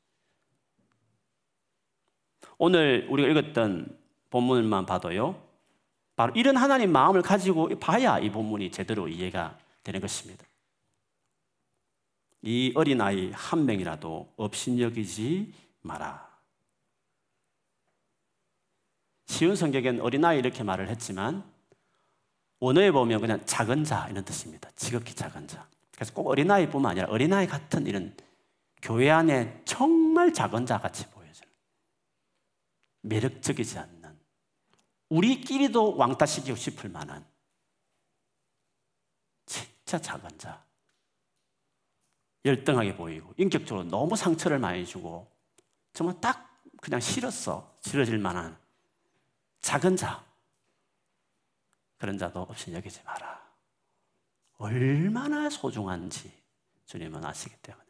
오늘 2.59 3.07
우리가 3.11 3.29
읽었던 3.29 3.99
본문만 4.31 4.87
봐도요. 4.87 5.43
바로 6.15 6.33
이런 6.37 6.57
하나님 6.57 6.93
마음을 6.93 7.23
가지고 7.23 7.69
봐야 7.81 8.19
이 8.19 8.31
본문이 8.31 8.71
제대로 8.71 9.09
이해가 9.09 9.59
되는 9.83 10.01
것입니다. 10.01 10.45
이 12.43 12.73
어린아이 12.75 13.33
한 13.33 13.67
명이라도 13.67 14.35
업신여기지 14.37 15.53
마라. 15.83 16.30
쉬운 19.31 19.55
성격엔 19.55 20.01
어린아이 20.01 20.41
이렇게 20.41 20.65
말을 20.65 20.89
했지만 20.89 21.49
원어에 22.59 22.91
보면 22.91 23.21
그냥 23.21 23.47
작은 23.47 23.85
자 23.85 24.09
이런 24.11 24.25
뜻입니다. 24.25 24.69
지극히 24.75 25.15
작은 25.15 25.47
자. 25.47 25.69
그래서 25.95 26.13
꼭 26.13 26.27
어린아이뿐만 26.27 26.91
아니라 26.91 27.07
어린아이 27.07 27.47
같은 27.47 27.87
이런 27.87 28.17
교회 28.83 29.09
안에 29.09 29.63
정말 29.65 30.33
작은 30.33 30.67
자 30.67 30.79
같이 30.79 31.09
보여져요. 31.11 31.49
매력적이지 33.03 33.79
않는 33.79 34.19
우리끼리도 35.11 35.97
왕따시키고 35.97 36.57
싶을 36.57 36.91
만한 36.91 37.25
진짜 39.47 40.01
작은 40.01 40.39
자. 40.39 40.65
열등하게 42.45 42.97
보이고 42.97 43.33
인격적으로 43.37 43.85
너무 43.85 44.17
상처를 44.17 44.59
많이 44.59 44.85
주고 44.85 45.31
정말 45.93 46.21
딱 46.21 46.61
그냥 46.81 46.99
싫었어. 46.99 47.79
싫어질 47.83 48.19
만한 48.19 48.60
작은 49.61 49.97
자, 49.97 50.25
그런 51.99 52.17
자도 52.17 52.41
없이 52.41 52.73
여기지 52.73 53.03
마라. 53.05 53.41
얼마나 54.59 55.49
소중한지 55.49 56.33
주님은 56.87 57.25
아시기 57.25 57.55
때문에. 57.63 57.85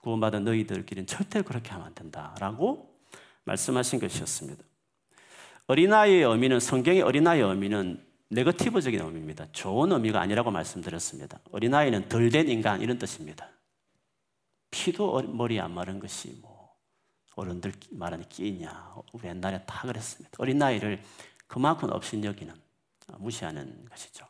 구원받은 0.00 0.44
너희들끼리는 0.44 1.06
절대 1.06 1.42
그렇게 1.42 1.70
하면 1.70 1.88
안 1.88 1.94
된다라고 1.94 2.96
말씀하신 3.44 3.98
것이었습니다. 4.00 4.62
어린아이의 5.66 6.22
의미는 6.22 6.60
성경의 6.60 7.02
어린아이의 7.02 7.48
의미는 7.48 8.06
네거티브적인 8.28 9.00
의미입니다. 9.00 9.50
좋은 9.52 9.90
의미가 9.92 10.20
아니라고 10.20 10.50
말씀드렸습니다. 10.50 11.40
어린아이는 11.50 12.08
덜 12.08 12.30
된 12.30 12.48
인간 12.48 12.80
이런 12.80 12.98
뜻입니다. 12.98 13.48
피도 14.70 15.22
머리 15.22 15.60
안 15.60 15.72
마른 15.72 15.98
것이 15.98 16.38
뭐 16.40 16.55
어른들 17.36 17.72
말하는 17.92 18.28
끼냐. 18.28 18.96
우리 19.12 19.28
옛날에 19.28 19.64
다 19.66 19.82
그랬습니다. 19.82 20.36
어린 20.38 20.58
나이를 20.58 21.02
그만큼 21.46 21.90
업신여기는 21.92 22.54
어, 23.08 23.16
무시하는 23.18 23.84
것이죠. 23.84 24.26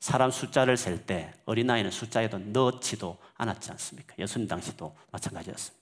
사람 0.00 0.30
숫자를 0.30 0.76
셀 0.76 1.04
때 1.04 1.34
어린아이는 1.44 1.90
숫자에도 1.90 2.38
넣지도 2.38 3.18
않았지 3.34 3.70
않습니까? 3.72 4.14
예수님 4.18 4.46
당시도 4.46 4.96
마찬가지였습니다. 5.10 5.78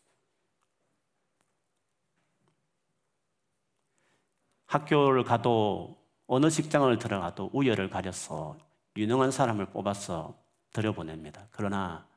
학교를 4.67 5.25
가도 5.25 5.97
어느 6.27 6.51
직장을 6.51 6.99
들어가도 6.99 7.51
우열을 7.53 7.91
가려서 7.91 8.57
유능한 8.97 9.31
사람을 9.31 9.67
뽑아서 9.67 10.37
들여보냅니다. 10.73 11.49
그러나 11.51 12.09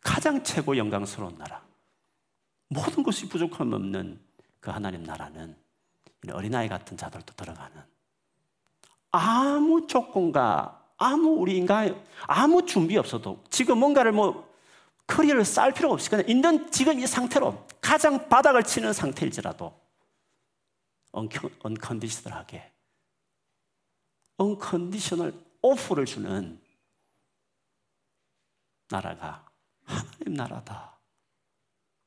가장 0.00 0.42
최고 0.42 0.76
영광스러운 0.76 1.36
나라, 1.36 1.65
모든 2.68 3.02
것이 3.02 3.28
부족함 3.28 3.72
없는 3.72 4.20
그 4.60 4.70
하나님 4.70 5.02
나라는 5.04 5.56
어린아이 6.30 6.68
같은 6.68 6.96
자들도 6.96 7.34
들어가는 7.34 7.82
아무 9.12 9.86
조건과 9.86 10.84
아무 10.96 11.28
우리 11.36 11.56
인간 11.56 12.04
아무 12.26 12.66
준비 12.66 12.96
없어도 12.96 13.44
지금 13.50 13.78
뭔가를 13.78 14.12
뭐 14.12 14.52
커리어를 15.06 15.44
쌓을 15.44 15.72
필요가 15.72 15.94
없이 15.94 16.10
그냥 16.10 16.28
있는 16.28 16.70
지금 16.70 16.98
이 16.98 17.06
상태로 17.06 17.66
가장 17.80 18.28
바닥을 18.28 18.64
치는 18.64 18.92
상태일지라도 18.92 19.72
언컨디셔널하게 21.12 22.72
언컨디셔널 24.36 25.32
오프를 25.62 26.04
주는 26.04 26.60
나라가 28.88 29.48
하나님 29.84 30.34
나라다. 30.34 30.95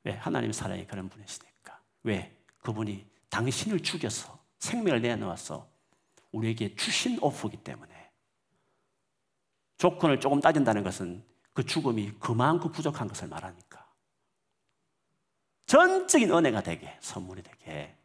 왜? 0.04 0.14
하나님 0.14 0.52
사랑이 0.52 0.86
그런 0.88 1.10
분이시니까. 1.10 1.80
왜? 2.04 2.36
그분이 2.60 3.06
당신을 3.30 3.82
죽여서 3.82 4.40
생명을 4.60 5.02
내놓아서 5.02 5.70
우리에게 6.32 6.76
주신 6.76 7.18
오프기 7.22 7.58
때문에 7.58 8.12
조건을 9.78 10.20
조금 10.20 10.42
따진다는 10.42 10.84
것은 10.84 11.24
그 11.54 11.66
죽음이 11.66 12.14
그만큼 12.20 12.72
부족한 12.72 13.08
것을 13.08 13.28
말하니까 13.28 13.88
전적인 15.66 16.32
은혜가 16.32 16.62
되게 16.64 16.98
선물이 17.00 17.44
되게 17.44 17.96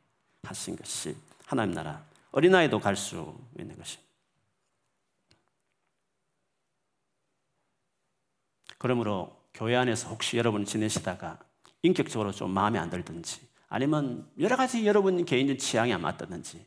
하신 0.43 0.77
것이 0.77 1.17
하나님 1.47 1.75
나라 1.75 2.05
어린아이도 2.33 2.81
갈 2.81 2.97
수 2.97 3.39
있는 3.59 3.77
것입니다. 3.77 4.05
그러므로 8.79 9.41
교회 9.55 9.77
안에서 9.77 10.09
혹시 10.09 10.37
여러분 10.37 10.65
지내시다가 10.65 11.39
인격적으로 11.85 12.33
좀 12.33 12.51
마음에 12.51 12.79
안 12.79 12.91
들든지 12.91 13.47
아니면 13.69 14.27
여러 14.41 14.57
가지 14.57 14.87
여러분 14.87 15.25
개인적 15.25 15.59
취향이 15.59 15.93
안 15.93 16.01
맞다든지 16.01 16.67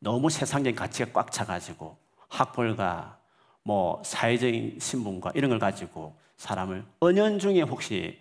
너무 0.00 0.28
세상적인 0.30 0.74
가치가 0.74 1.12
꽉 1.12 1.30
차가지고 1.30 1.96
학벌과 2.28 3.20
뭐 3.62 4.02
사회적인 4.04 4.78
신분과 4.80 5.32
이런 5.34 5.48
걸 5.48 5.60
가지고 5.60 6.18
사람을 6.36 6.84
은연중에 7.02 7.62
혹시 7.62 8.20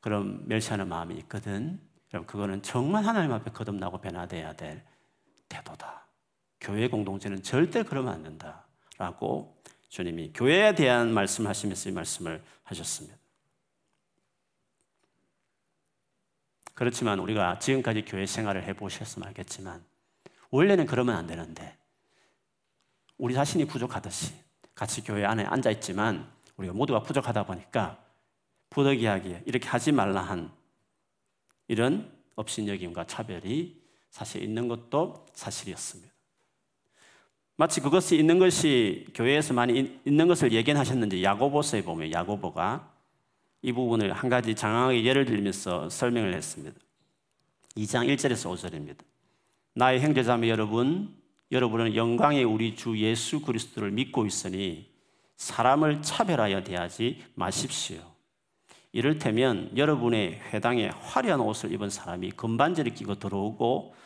그런 0.00 0.46
멸시하는 0.46 0.88
마음이 0.88 1.16
있거든 1.16 1.80
여러분 2.14 2.26
그거는 2.28 2.62
정말 2.62 3.04
하나님 3.04 3.32
앞에 3.32 3.50
거듭나고 3.50 3.98
변화돼야 3.98 4.52
될 4.52 4.84
태도다. 5.48 6.06
교회 6.60 6.88
공동체는 6.88 7.42
절대 7.42 7.82
그러면 7.82 8.14
안 8.14 8.22
된다라고 8.22 9.60
주님이 9.88 10.32
교회에 10.32 10.76
대한 10.76 11.12
말씀하시면서 11.12 11.90
이 11.90 11.92
말씀을 11.92 12.42
하셨습니다. 12.62 13.16
그렇지만 16.76 17.18
우리가 17.20 17.58
지금까지 17.58 18.02
교회 18.02 18.26
생활을 18.26 18.62
해보셨으면 18.64 19.26
알겠지만 19.28 19.82
원래는 20.50 20.84
그러면 20.84 21.16
안 21.16 21.26
되는데 21.26 21.74
우리 23.16 23.32
자신이 23.32 23.64
부족하듯이 23.64 24.34
같이 24.74 25.02
교회 25.02 25.24
안에 25.24 25.42
앉아 25.44 25.70
있지만 25.70 26.30
우리가 26.58 26.74
모두가 26.74 27.02
부족하다 27.02 27.46
보니까 27.46 27.98
부득이하게 28.68 29.44
이렇게 29.46 29.66
하지 29.66 29.90
말라 29.90 30.20
한 30.20 30.52
이런 31.66 32.14
업신여김과 32.34 33.06
차별이 33.06 33.82
사실 34.10 34.42
있는 34.42 34.68
것도 34.68 35.26
사실이었습니다. 35.32 36.12
마치 37.56 37.80
그것이 37.80 38.18
있는 38.18 38.38
것이 38.38 39.06
교회에서 39.14 39.54
많이 39.54 39.98
있는 40.04 40.28
것을 40.28 40.52
예견하셨는지 40.52 41.24
야고보서에 41.24 41.84
보면 41.84 42.12
야고보가 42.12 42.95
이 43.66 43.72
부분을 43.72 44.12
한 44.12 44.30
가지 44.30 44.54
장황하게 44.54 45.04
예를 45.04 45.24
들면서 45.24 45.90
설명을 45.90 46.34
했습니다. 46.34 46.78
2장 47.76 48.06
1절에서 48.14 48.54
5절입니다. 48.54 48.98
나의 49.74 50.00
형제자매 50.02 50.48
여러분, 50.48 51.12
여러분은 51.50 51.96
영광의 51.96 52.44
우리 52.44 52.76
주 52.76 52.96
예수 52.96 53.40
그리스도를 53.40 53.90
믿고 53.90 54.24
있으니 54.24 54.88
사람을 55.36 56.00
차별하여 56.00 56.62
대하지 56.62 57.24
마십시오. 57.34 57.98
이를테면 58.92 59.76
여러분의 59.76 60.42
회당에 60.52 60.90
화려한 61.00 61.40
옷을 61.40 61.72
입은 61.72 61.90
사람이 61.90 62.30
금반지를 62.30 62.94
끼고 62.94 63.16
들어오고 63.16 63.96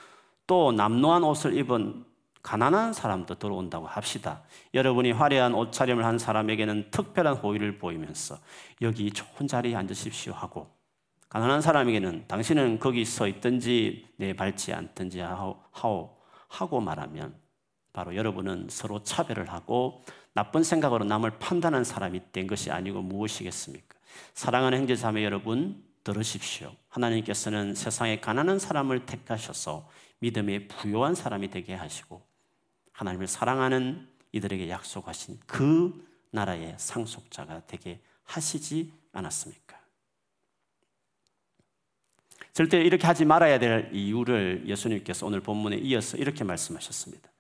또 0.47 0.73
남노한 0.73 1.23
옷을 1.23 1.55
입은 1.59 2.07
가난한 2.43 2.93
사람도 2.93 3.37
들어온다고 3.37 3.87
합시다. 3.87 4.43
여러분이 4.75 5.13
화려한 5.13 5.55
옷차림을 5.55 6.05
한 6.05 6.19
사람에게는 6.19 6.91
특별한 6.91 7.37
호의를 7.37 7.79
보이면서 7.79 8.39
여기 8.83 9.11
좋은 9.11 9.47
자리에 9.47 9.77
앉으십시오 9.77 10.33
하고 10.33 10.69
가난한 11.29 11.61
사람에게는 11.61 12.25
당신은 12.27 12.79
거기 12.81 13.05
서 13.05 13.29
있든지 13.29 14.09
내 14.17 14.33
밟지 14.33 14.73
않든지 14.73 15.21
하오, 15.21 16.17
하고 16.49 16.81
말하면 16.81 17.35
바로 17.93 18.17
여러분은 18.17 18.67
서로 18.69 19.03
차별을 19.03 19.53
하고 19.53 20.03
나쁜 20.33 20.63
생각으로 20.63 21.05
남을 21.05 21.39
판단한 21.39 21.85
사람이 21.85 22.33
된 22.33 22.47
것이 22.47 22.71
아니고 22.71 23.03
무엇이겠습니까? 23.03 23.97
사랑하는 24.35 24.79
형제자매 24.79 25.25
여러분 25.25 25.85
들으십시오. 26.03 26.73
하나님께서는 26.89 27.75
세상에 27.75 28.21
가난한 28.21 28.59
사람을 28.59 29.07
택하셔서 29.07 29.89
믿음에 30.21 30.67
부요한 30.67 31.15
사람이 31.15 31.51
되게 31.51 31.75
하시고 31.75 32.30
하나님을 33.01 33.27
사랑하는 33.27 34.07
이들에게 34.33 34.69
약속하신 34.69 35.41
그 35.47 36.07
나라의 36.33 36.75
상속자가 36.77 37.63
되게 37.67 37.99
하시지 38.25 38.93
않았습니까? 39.13 39.81
절대 42.53 42.83
이렇게 42.83 43.07
하지 43.07 43.25
말아야 43.25 43.59
될 43.59 43.89
이유를 43.95 44.65
예수님께서 44.67 45.27
오늘 45.27 45.41
본문에 45.41 45.79
이어서 45.79 46.19
이렇게 46.19 46.45
말씀하셨습니다. 46.45 47.31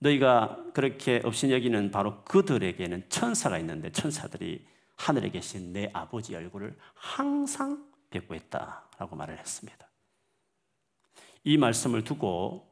너희가 0.00 0.62
그렇게 0.74 1.22
없인 1.24 1.50
여기는 1.50 1.90
바로 1.90 2.22
그들에게는 2.24 3.08
천사가 3.08 3.58
있는데 3.58 3.90
천사들이 3.90 4.66
하늘에 4.96 5.30
계신 5.30 5.72
내 5.72 5.88
아버지 5.94 6.36
얼굴을 6.36 6.76
항상 6.92 7.90
뵙고 8.10 8.34
있다라고 8.34 9.16
말을 9.16 9.38
했습니다. 9.38 9.88
이 11.44 11.56
말씀을 11.56 12.04
두고 12.04 12.71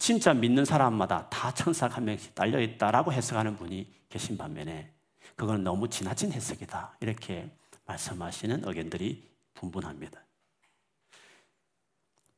진짜 0.00 0.32
믿는 0.32 0.64
사람마다 0.64 1.28
다 1.28 1.52
천사가 1.52 1.96
한 1.96 2.06
명씩 2.06 2.34
달려 2.34 2.58
있다라고 2.58 3.12
해석하는 3.12 3.58
분이 3.58 3.86
계신 4.08 4.38
반면에 4.38 4.90
그건 5.36 5.62
너무 5.62 5.90
지나친 5.90 6.32
해석이다. 6.32 6.96
이렇게 7.00 7.50
말씀하시는 7.84 8.62
의견들이 8.64 9.28
분분합니다. 9.52 10.18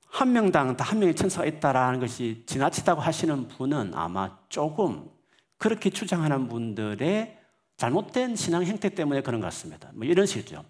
한 0.09 0.33
명당 0.33 0.77
다 0.77 0.85
한 0.85 0.99
명의 0.99 1.15
천사가 1.15 1.47
있다라는 1.47 2.01
것이 2.01 2.43
지나치다고 2.47 3.01
하시는 3.01 3.47
분은 3.47 3.95
아마 3.95 4.37
조금 4.49 5.09
그렇게 5.57 5.89
주장하는 5.89 6.49
분들의 6.49 7.39
잘못된 7.77 8.35
신앙 8.35 8.65
형태 8.65 8.89
때문에 8.89 9.23
그런 9.23 9.41
것 9.41 9.47
같습니다. 9.47 9.89
뭐 9.95 10.05
이런 10.05 10.27
식이죠. 10.27 10.65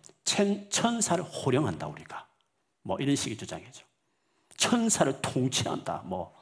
천사를 0.69 1.25
호령한다 1.25 1.87
우리가. 1.87 2.27
뭐 2.83 2.99
이런 2.99 3.17
식의 3.17 3.39
주장이죠. 3.39 3.87
천사를 4.59 5.21
통치한다. 5.23 6.03
뭐 6.05 6.42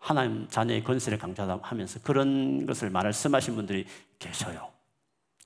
하나님 0.00 0.48
자녀의 0.48 0.82
권세를 0.82 1.18
강조하면서 1.18 2.00
그런 2.02 2.66
것을 2.66 2.90
말씀하신 2.90 3.54
분들이 3.54 3.86
계셔요. 4.18 4.72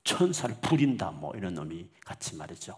천사를 0.03 0.55
부린다. 0.61 1.11
뭐 1.11 1.33
이런 1.35 1.57
의미 1.57 1.89
같이 2.03 2.35
말이죠. 2.35 2.77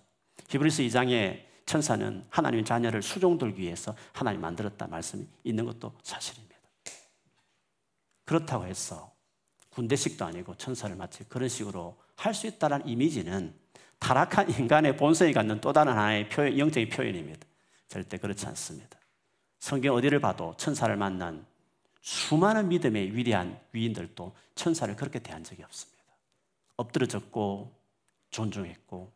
히브리서 0.50 0.84
2장에 0.84 1.46
천사는 1.66 2.26
하나님의 2.30 2.66
자녀를 2.66 3.02
수종들기 3.02 3.62
위해서 3.62 3.96
하나님 4.12 4.42
만들었다 4.42 4.88
말씀이 4.88 5.26
있는 5.44 5.66
것도 5.66 5.94
사실입니다. 6.02 6.58
그렇다고 8.26 8.66
해서 8.66 9.14
군대식도 9.70 10.26
아니고 10.26 10.56
천사를 10.56 10.94
마치 10.96 11.24
그런 11.26 11.48
식으로 11.48 11.98
할 12.16 12.34
수 12.34 12.48
있다는 12.48 12.88
이미지는 12.88 13.54
타락한 14.00 14.50
인간의 14.50 14.98
본성이 14.98 15.34
갖는 15.34 15.62
또 15.62 15.72
다른 15.72 15.94
하나의 15.94 16.30
표현, 16.30 16.58
영적인 16.58 16.90
표현입니다. 16.90 17.46
절대 17.88 18.18
그렇지 18.18 18.46
않습니다. 18.48 18.98
성경 19.60 19.96
어디를 19.96 20.20
봐도 20.20 20.56
천사를 20.58 20.96
만난 20.96 21.46
수많은 22.08 22.70
믿음의 22.70 23.18
위대한 23.18 23.60
위인들도 23.74 24.34
천사를 24.56 24.96
그렇게 24.96 25.20
대한 25.20 25.44
적이 25.44 25.64
없습니다. 25.64 26.06
엎드려졌고 26.78 27.78
존중했고 28.30 29.12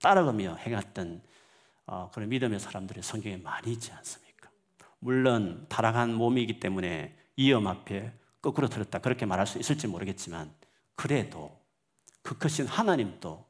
따라가며 0.00 0.56
행했던 0.56 1.22
어, 1.86 2.10
그런 2.12 2.28
믿음의 2.28 2.58
사람들이 2.58 3.00
성경에 3.00 3.36
많이 3.36 3.70
있지 3.70 3.92
않습니까? 3.92 4.50
물론 4.98 5.66
타락한 5.68 6.14
몸이기 6.14 6.58
때문에 6.58 7.16
위험 7.36 7.68
앞에 7.68 8.12
거꾸로 8.40 8.68
들었다 8.68 8.98
그렇게 8.98 9.24
말할 9.24 9.46
수 9.46 9.60
있을지 9.60 9.86
모르겠지만 9.86 10.52
그래도 10.96 11.56
그 12.22 12.36
크신 12.38 12.66
하나님도 12.66 13.46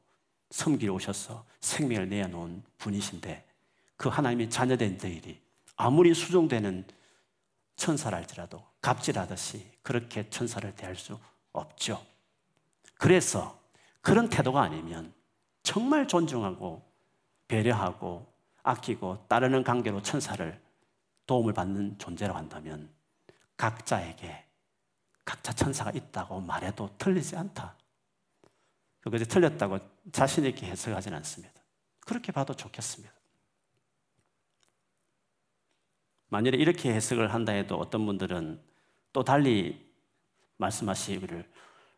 섬기러 0.51 0.93
오셔서 0.93 1.47
생명을 1.61 2.09
내어놓은 2.09 2.61
분이신데 2.77 3.43
그 3.97 4.09
하나님의 4.09 4.51
자녀된 4.51 4.99
저희들이 4.99 5.41
아무리 5.77 6.13
수종되는 6.13 6.85
천사랄지라도 7.75 8.72
갑질하듯이 8.83 9.65
그렇게 9.81 10.29
천사를 10.29 10.75
대할 10.75 10.95
수 10.95 11.17
없죠. 11.53 12.05
그래서 12.99 13.57
그런 14.01 14.29
태도가 14.29 14.61
아니면 14.61 15.13
정말 15.63 16.05
존중하고 16.05 16.83
배려하고 17.47 18.27
아끼고 18.61 19.25
따르는 19.29 19.63
관계로 19.63 20.01
천사를 20.01 20.61
도움을 21.25 21.53
받는 21.53 21.97
존재라고 21.97 22.37
한다면 22.37 22.93
각자에게 23.55 24.45
각자 25.23 25.53
천사가 25.53 25.91
있다고 25.91 26.41
말해도 26.41 26.93
틀리지 26.97 27.37
않다. 27.37 27.77
그것이 28.99 29.25
틀렸다고 29.25 29.79
자신있게 30.11 30.65
해석하지는 30.65 31.17
않습니다. 31.19 31.53
그렇게 32.01 32.33
봐도 32.33 32.53
좋겠습니다. 32.53 33.13
만일에 36.27 36.57
이렇게 36.57 36.93
해석을 36.93 37.33
한다 37.33 37.53
해도 37.53 37.77
어떤 37.77 38.05
분들은 38.05 38.72
또 39.13 39.23
달리 39.23 39.79
말씀하시기를 40.57 41.49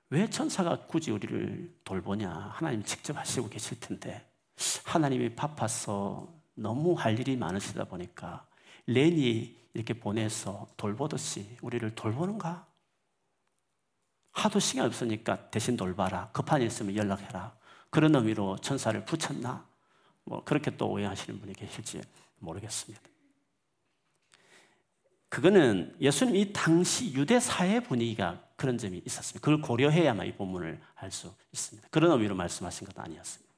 왜 0.10 0.30
천사가 0.30 0.86
굳이 0.86 1.12
우리를 1.12 1.74
돌보냐? 1.84 2.30
하나님 2.54 2.84
직접 2.84 3.18
하시고 3.18 3.50
계실 3.50 3.80
텐데 3.80 4.30
하나님이 4.84 5.36
바빠서 5.36 6.32
너무 6.54 6.94
할 6.94 7.20
일이 7.20 7.36
많으시다 7.36 7.86
보니까 7.86 8.46
렌이 8.86 9.58
이렇게 9.74 9.94
보내서 9.94 10.68
돌보듯이 10.78 11.58
우리를 11.62 11.96
돌보는가? 11.96 12.68
하도 14.32 14.60
시간 14.60 14.86
없으니까 14.86 15.50
대신 15.50 15.78
돌봐라. 15.78 16.30
급한 16.32 16.62
일 16.62 16.68
있으면 16.68 16.96
연락해라. 16.96 17.56
그런 17.90 18.14
의미로 18.16 18.58
천사를 18.58 19.04
붙였나? 19.06 19.66
뭐 20.26 20.44
그렇게 20.44 20.76
또 20.76 20.90
오해하시는 20.90 21.40
분이 21.40 21.54
계실지 21.54 22.02
모르겠습니다. 22.40 23.15
그거는 25.30 25.96
예수님 26.00 26.36
이 26.36 26.54
당시 26.54 27.14
유대 27.14 27.40
사회 27.40 27.80
분위기가 27.80 28.42
그런 28.56 28.78
점이 28.78 29.02
있었습니다. 29.06 29.44
그걸 29.44 29.62
고려해야만 29.62 30.28
이 30.28 30.34
본문을 30.34 30.80
알 30.96 31.12
수 31.12 31.34
있습니다. 31.52 31.90
그런 31.92 32.12
의미로 32.12 32.36
말씀하신 32.36 32.88
것 32.88 32.98
아니었습니다. 33.00 33.54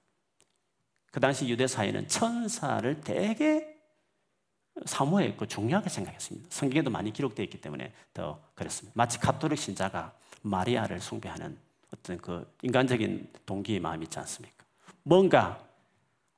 그 1.12 1.20
당시 1.20 1.48
유대 1.48 1.68
사회는 1.68 2.08
천사를 2.08 3.00
되게 3.02 3.76
사모했고 4.86 5.46
중요하게 5.48 5.90
생각했습니다. 5.90 6.48
성경에도 6.52 6.90
많이 6.90 7.12
기록되어 7.12 7.44
있기 7.46 7.62
때문에 7.62 7.94
더 8.14 8.42
그랬습니다. 8.56 8.94
마치 8.96 9.20
가톨릭 9.20 9.58
신자가 9.58 10.14
마리아를 10.42 11.00
숭배하는 11.00 11.58
어떤 11.94 12.18
그 12.18 12.52
인간적인 12.62 13.32
동기의 13.46 13.80
마음이 13.80 14.06
있지 14.06 14.20
않습니까? 14.20 14.66
뭔가 15.04 15.64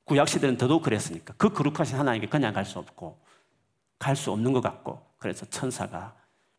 구약 0.04 0.28
시대는 0.28 0.56
더더욱 0.56 0.82
그랬으니까 0.82 1.34
그 1.36 1.50
거룩하신 1.52 1.96
하나님께 1.98 2.28
그냥 2.28 2.52
갈 2.52 2.64
수 2.64 2.78
없고 2.78 3.18
갈 3.98 4.16
수 4.16 4.30
없는 4.32 4.52
것 4.52 4.60
같고 4.60 5.09
그래서 5.20 5.46
천사가 5.46 6.16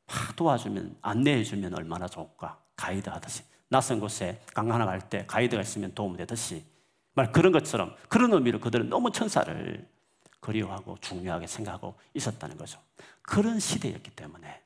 막 0.08 0.36
도와주면 0.38 1.00
안내해주면 1.02 1.74
얼마나 1.74 2.08
좋을까? 2.08 2.62
가이드 2.78 3.10
하듯이. 3.10 3.44
낯선 3.68 4.00
곳에 4.00 4.42
강하나 4.54 4.86
갈 4.86 5.02
때 5.10 5.26
가이드가 5.26 5.62
있으면 5.62 5.94
도움 5.94 6.16
되듯이. 6.16 6.64
말 7.14 7.32
그런 7.32 7.52
것처럼 7.52 7.96
그런 8.08 8.32
의미로 8.32 8.60
그들은 8.60 8.88
너무 8.90 9.12
천사를 9.12 9.90
그리워하고 10.40 10.98
중요하게 11.02 11.48
생각하고 11.48 11.96
있었다는 12.14 12.56
거죠. 12.58 12.80
그런 13.22 13.60
시대였기 13.60 14.12
때문에 14.12 14.64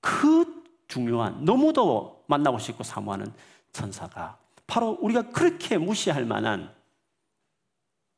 그 0.00 0.64
중요한 0.88 1.44
너무도 1.44 2.24
만나고 2.28 2.58
싶고 2.58 2.84
사모하는 2.84 3.32
천사가 3.72 4.38
바로 4.66 4.98
우리가 5.00 5.30
그렇게 5.30 5.78
무시할 5.78 6.24
만한 6.24 6.74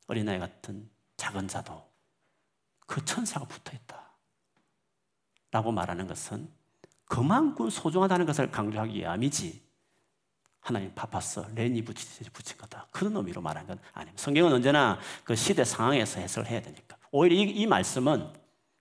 어린아이 0.06 0.38
같은 0.38 0.88
작은 1.16 1.48
자도 1.48 1.87
그 2.88 3.04
천사가 3.04 3.44
붙어 3.44 3.72
있다. 3.72 4.08
라고 5.52 5.70
말하는 5.70 6.06
것은 6.08 6.48
그만큼 7.04 7.70
소중하다는 7.70 8.26
것을 8.26 8.50
강조하기 8.50 8.98
위함이지 8.98 9.62
하나님 10.60 10.92
바빴어 10.94 11.46
렌이 11.54 11.82
붙인 11.82 12.58
거다 12.58 12.86
그런 12.90 13.16
의미로 13.16 13.40
말한 13.40 13.66
건 13.66 13.78
아닙니다 13.94 14.22
성경은 14.22 14.52
언제나 14.52 14.98
그 15.24 15.34
시대 15.34 15.64
상황에서 15.64 16.20
해석을 16.20 16.50
해야 16.50 16.60
되니까 16.60 16.98
오히려 17.10 17.36
이, 17.36 17.42
이 17.42 17.66
말씀은 17.66 18.30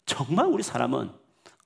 정말 0.06 0.48
우리 0.48 0.63
사람은 0.63 1.10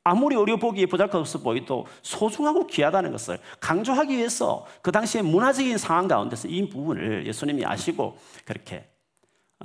아무리 0.03 0.35
어려 0.35 0.57
보기에 0.57 0.87
보잘것없어 0.87 1.39
보이도 1.39 1.87
소중하고 2.03 2.67
귀하다는 2.67 3.11
것을 3.11 3.39
강조하기 3.59 4.15
위해서 4.15 4.65
그 4.81 4.91
당시에 4.91 5.21
문화적인 5.21 5.77
상황 5.77 6.07
가운데서 6.07 6.47
이 6.47 6.69
부분을 6.69 7.25
예수님이 7.25 7.65
아시고 7.65 8.19
그렇게 8.45 8.87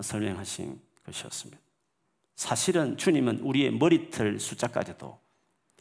설명하신 0.00 0.80
것이었습니다. 1.04 1.65
사실은 2.36 2.96
주님은 2.96 3.40
우리의 3.40 3.72
머리털 3.72 4.38
숫자까지도 4.38 5.18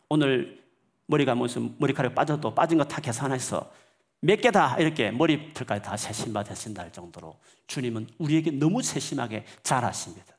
오늘 0.09 0.63
머리가 1.07 1.35
무슨 1.35 1.75
머리카락 1.77 2.15
빠져도 2.15 2.55
빠진 2.55 2.77
거 2.77 2.85
다 2.85 2.99
계산해서 3.01 3.71
몇 4.21 4.41
개 4.41 4.49
다 4.51 4.77
이렇게 4.79 5.11
머리털까지 5.11 5.83
다 5.83 5.97
세심받으신다 5.97 6.81
할 6.83 6.91
정도로 6.91 7.37
주님은 7.67 8.07
우리에게 8.17 8.51
너무 8.51 8.81
세심하게 8.81 9.45
잘 9.61 9.83
아십니다. 9.85 10.35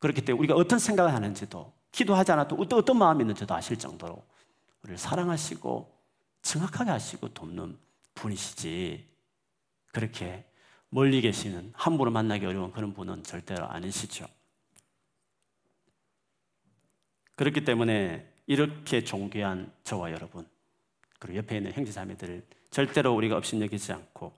그렇기 0.00 0.22
때문에 0.24 0.40
우리가 0.40 0.54
어떤 0.54 0.78
생각을 0.78 1.14
하는지도 1.14 1.72
기도하지 1.92 2.32
않아도 2.32 2.56
어떤, 2.56 2.78
어떤 2.78 2.98
마음이 2.98 3.22
있는지도 3.22 3.54
아실 3.54 3.78
정도로 3.78 4.22
우리를 4.82 4.98
사랑하시고 4.98 5.98
정확하게 6.42 6.90
하시고 6.90 7.28
돕는 7.28 7.78
분이시지 8.14 9.06
그렇게 9.92 10.44
멀리 10.88 11.20
계시는 11.20 11.72
함부로 11.74 12.10
만나기 12.10 12.46
어려운 12.46 12.72
그런 12.72 12.92
분은 12.92 13.22
절대로 13.22 13.66
아니시죠. 13.68 14.26
그렇기 17.40 17.64
때문에 17.64 18.30
이렇게 18.46 19.02
존귀한 19.02 19.72
저와 19.82 20.12
여러분 20.12 20.46
그리고 21.18 21.38
옆에 21.38 21.56
있는 21.56 21.72
형제자매들을 21.72 22.42
절대로 22.68 23.14
우리가 23.14 23.38
업신여기지 23.38 23.94
않고 23.94 24.34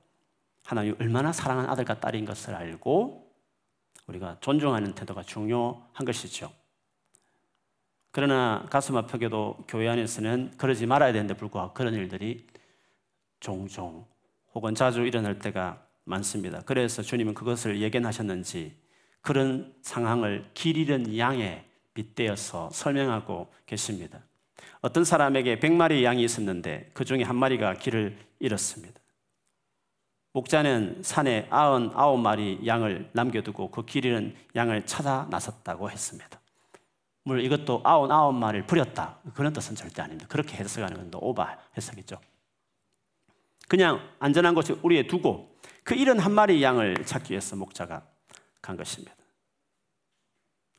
하나님 0.62 0.94
얼마나 1.00 1.32
사랑하는 1.32 1.68
아들과 1.68 1.98
딸인 1.98 2.24
것을 2.24 2.54
알고 2.54 3.28
우리가 4.06 4.36
존중하는 4.40 4.94
태도가 4.94 5.24
중요한 5.24 6.04
것이죠. 6.06 6.52
그러나 8.12 8.64
가슴 8.70 8.96
아프게도 8.96 9.64
교회 9.66 9.88
안에서는 9.88 10.52
그러지 10.56 10.86
말아야 10.86 11.12
되는데 11.12 11.34
불구하고 11.34 11.74
그런 11.74 11.94
일들이 11.94 12.46
종종 13.40 14.06
혹은 14.54 14.76
자주 14.76 15.04
일어날 15.04 15.40
때가 15.40 15.84
많습니다. 16.04 16.62
그래서 16.66 17.02
주님은 17.02 17.34
그것을 17.34 17.80
예견하셨는지 17.80 18.76
그런 19.22 19.74
상황을 19.82 20.48
길 20.54 20.76
잃은 20.76 21.18
양에 21.18 21.71
빗대어서 21.94 22.70
설명하고 22.70 23.52
계십니다. 23.66 24.20
어떤 24.80 25.04
사람에게 25.04 25.58
100마리 25.60 26.02
양이 26.02 26.24
있었는데 26.24 26.90
그 26.94 27.04
중에 27.04 27.22
한 27.22 27.36
마리가 27.36 27.74
길을 27.74 28.18
잃었습니다. 28.40 29.00
목자는 30.32 31.02
산에 31.02 31.48
99마리 31.50 32.66
양을 32.66 33.10
남겨두고 33.12 33.70
그 33.70 33.82
길 33.84 34.06
잃은 34.06 34.34
양을 34.56 34.86
찾아 34.86 35.26
나섰다고 35.30 35.90
했습니다. 35.90 36.40
물론 37.24 37.44
이것도 37.44 37.82
99마리를 37.82 38.66
버렸다. 38.66 39.18
그런 39.34 39.52
뜻은 39.52 39.76
절대 39.76 40.02
아닙니다. 40.02 40.26
그렇게 40.28 40.56
해석하는 40.56 40.96
건 40.96 41.10
오바 41.22 41.58
해석이죠. 41.76 42.18
그냥 43.68 44.00
안전한 44.18 44.54
곳에 44.54 44.74
우리에 44.82 45.06
두고 45.06 45.56
그 45.84 45.94
잃은 45.94 46.18
한 46.18 46.32
마리 46.32 46.62
양을 46.62 47.04
찾기 47.04 47.32
위해서 47.32 47.54
목자가 47.56 48.02
간 48.60 48.76
것입니다. 48.76 49.14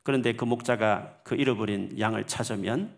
그런데 0.04 0.34
그 0.34 0.44
목자가 0.44 1.18
그 1.24 1.34
잃어버린 1.34 1.98
양을 1.98 2.26
찾으면 2.26 2.96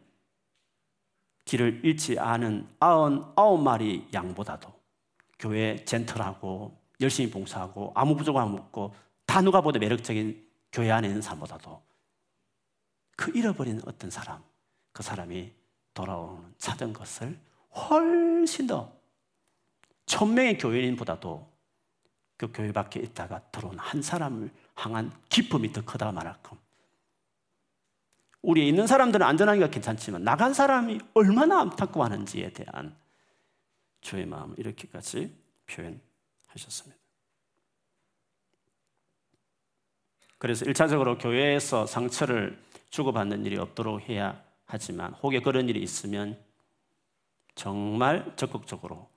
길을 1.47 1.81
잃지 1.85 2.19
않은 2.19 2.69
아흔 2.81 3.25
아홉 3.37 3.63
마리 3.63 4.07
양보다도 4.13 4.75
교회 5.39 5.83
젠틀하고 5.85 6.77
열심히 7.01 7.31
봉사하고 7.31 7.93
아무 7.95 8.17
부족함 8.17 8.55
없고 8.55 8.95
다 9.25 9.41
누가 9.41 9.61
보도 9.61 9.79
매력적인 9.79 10.45
교회 10.73 10.91
안에 10.91 11.07
있는 11.07 11.23
사람보다도 11.23 11.81
그 13.17 13.31
잃어버린 13.35 13.81
어떤 13.87 14.11
사람, 14.11 14.43
그 14.93 15.03
사람이 15.03 15.53
돌아오는 15.95 16.55
찾은 16.59 16.93
것을 16.93 17.39
훨씬 17.73 18.67
더 18.67 18.93
천명의 20.07 20.59
교인보다도 20.59 21.57
그 22.37 22.53
교회 22.53 22.73
밖에 22.73 23.01
있다가 23.01 23.41
들어온 23.51 23.79
한 23.79 24.03
사람을 24.03 24.51
향한 24.75 25.13
기쁨이 25.29 25.73
더 25.73 25.85
크다 25.85 26.11
말할끔 26.13 26.66
우리에 28.47 28.65
있는 28.65 28.87
사람들은 28.87 29.27
안전하기가 29.27 29.71
괜찮지만 29.71 30.23
나간 30.23 30.55
사람이 30.55 31.01
얼마나 31.15 31.61
안타까워하는지에 31.63 32.53
대한 32.53 32.97
주의 34.01 34.25
마음을 34.25 34.57
이렇게까지 34.57 35.37
표현하셨습니다. 35.67 36.97
그래서 40.39 40.65
1차적으로 40.65 41.21
교회에서 41.21 41.87
상처를 41.87 42.57
주고받는 42.91 43.45
일이 43.47 43.59
없도록 43.59 44.09
해야 44.09 44.41
하지만 44.65 45.13
혹에 45.15 45.41
그런 45.41 45.69
일이 45.69 45.83
있으면 45.83 46.39
정말 47.57 48.33
적극적으로 48.37 49.09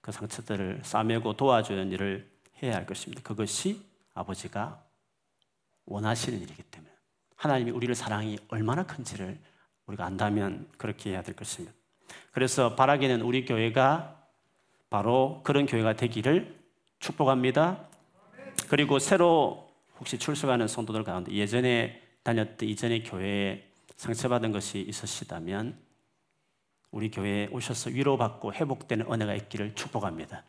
그 0.00 0.12
상처들을 0.12 0.82
싸매고 0.84 1.32
도와주는 1.32 1.90
일을 1.90 2.30
해야 2.62 2.76
할 2.76 2.86
것입니다. 2.86 3.22
그것이 3.24 3.84
아버지가 4.14 4.84
원하시는 5.86 6.40
일이기 6.40 6.62
때문에 6.62 6.97
하나님이 7.38 7.70
우리를 7.70 7.94
사랑이 7.94 8.36
얼마나 8.48 8.84
큰지를 8.84 9.38
우리가 9.86 10.04
안다면 10.04 10.68
그렇게 10.76 11.10
해야 11.10 11.22
될 11.22 11.36
것입니다. 11.36 11.74
그래서 12.32 12.74
바라기는 12.74 13.22
우리 13.22 13.44
교회가 13.44 14.16
바로 14.90 15.40
그런 15.44 15.66
교회가 15.66 15.94
되기를 15.94 16.58
축복합니다. 16.98 17.86
그리고 18.68 18.98
새로 18.98 19.70
혹시 20.00 20.18
출석하는 20.18 20.66
성도들 20.66 21.04
가운데 21.04 21.32
예전에 21.32 22.02
다녔던 22.24 22.68
이전의 22.68 23.04
교회에 23.04 23.64
상처받은 23.96 24.50
것이 24.50 24.80
있으시다면 24.80 25.78
우리 26.90 27.08
교회에 27.10 27.48
오셔서 27.52 27.90
위로받고 27.90 28.52
회복되는 28.52 29.10
은혜가 29.12 29.34
있기를 29.34 29.76
축복합니다. 29.76 30.42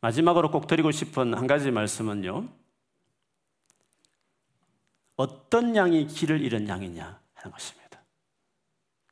마지막으로 0.00 0.50
꼭 0.52 0.68
드리고 0.68 0.92
싶은 0.92 1.34
한 1.34 1.46
가지 1.48 1.72
말씀은요. 1.72 2.48
어떤 5.16 5.76
양이 5.76 6.06
길을 6.06 6.40
잃은 6.40 6.68
양이냐 6.68 7.20
하는 7.34 7.52
것입니다. 7.52 8.02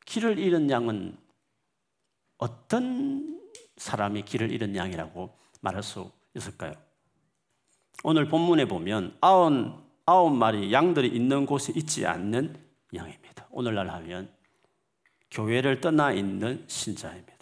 길을 0.06 0.38
잃은 0.38 0.70
양은 0.70 1.16
어떤 2.38 3.40
사람이 3.76 4.22
길을 4.22 4.50
잃은 4.50 4.74
양이라고 4.74 5.38
말할 5.60 5.82
수 5.82 6.10
있을까요? 6.34 6.72
오늘 8.04 8.28
본문에 8.28 8.66
보면 8.66 9.16
아흔 9.20 9.80
아홉 10.06 10.34
마리 10.34 10.72
양들이 10.72 11.08
있는 11.08 11.46
곳에 11.46 11.72
있지 11.76 12.06
않는 12.06 12.56
양입니다. 12.94 13.46
오늘날 13.50 13.88
하면 13.88 14.34
교회를 15.30 15.80
떠나 15.80 16.12
있는 16.12 16.64
신자입니다. 16.66 17.32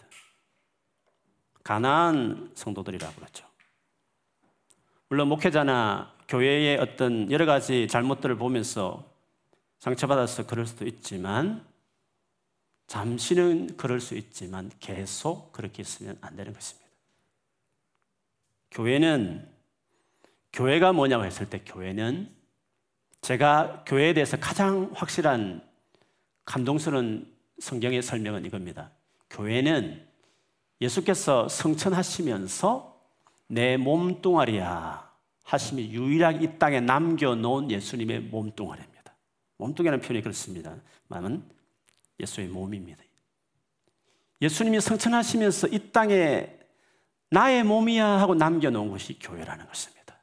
가난한 1.63 2.51
성도들이라고 2.55 3.15
그러죠. 3.15 3.50
물론 5.11 5.27
목회자나 5.27 6.09
교회의 6.29 6.77
어떤 6.77 7.29
여러 7.33 7.45
가지 7.45 7.85
잘못들을 7.89 8.37
보면서 8.37 9.13
상처받아서 9.79 10.47
그럴 10.47 10.65
수도 10.65 10.85
있지만 10.85 11.65
잠시는 12.87 13.75
그럴 13.75 13.99
수 13.99 14.15
있지만 14.15 14.71
계속 14.79 15.51
그렇게 15.51 15.81
있으면 15.81 16.17
안 16.21 16.37
되는 16.37 16.53
것입니다. 16.53 16.89
교회는 18.71 19.49
교회가 20.53 20.93
뭐냐고 20.93 21.25
했을 21.25 21.49
때 21.49 21.61
교회는 21.65 22.33
제가 23.19 23.83
교회에 23.85 24.13
대해서 24.13 24.37
가장 24.37 24.91
확실한 24.93 25.61
감동스러운 26.45 27.29
성경의 27.59 28.01
설명은 28.01 28.45
이겁니다. 28.45 28.91
교회는 29.29 30.07
예수께서 30.79 31.49
성천하시면서 31.49 32.90
내 33.51 33.75
몸뚱아리야 33.75 35.11
하심이 35.43 35.91
유일하게 35.91 36.45
이 36.45 36.57
땅에 36.57 36.79
남겨놓은 36.79 37.69
예수님의 37.69 38.21
몸뚱아리입니다. 38.21 39.13
몸뚱이라는 39.57 39.99
표현이 39.99 40.21
그렇습니다. 40.21 40.77
마음은 41.09 41.43
예수의 42.21 42.47
몸입니다. 42.47 43.03
예수님이 44.41 44.79
성천하시면서 44.79 45.67
이 45.67 45.91
땅에 45.91 46.57
나의 47.29 47.65
몸이야 47.65 48.05
하고 48.21 48.35
남겨놓은 48.35 48.89
것이 48.89 49.19
교회라는 49.19 49.67
것입니다. 49.67 50.17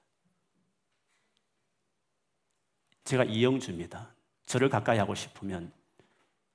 제가 3.04 3.24
이영주입니다. 3.24 4.14
저를 4.46 4.70
가까이 4.70 4.96
하고 4.96 5.14
싶으면 5.14 5.70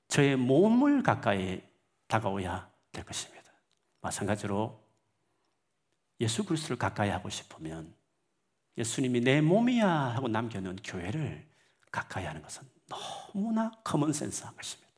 저의 0.08 0.34
몸을 0.34 1.04
가까이 1.04 1.62
다가오야 2.08 2.68
될 2.90 3.04
것입니다. 3.04 3.52
마찬가지로 4.00 4.83
예수 6.24 6.44
그리스도를 6.44 6.78
가까이 6.78 7.10
하고 7.10 7.28
싶으면 7.28 7.94
예수님이 8.78 9.20
내 9.20 9.40
몸이야 9.40 9.88
하고 9.88 10.26
남겨놓은 10.26 10.76
교회를 10.82 11.46
가까이 11.90 12.24
하는 12.24 12.42
것은 12.42 12.62
너무나 12.88 13.70
common 13.84 14.12
sense한 14.12 14.56
것입니다. 14.56 14.90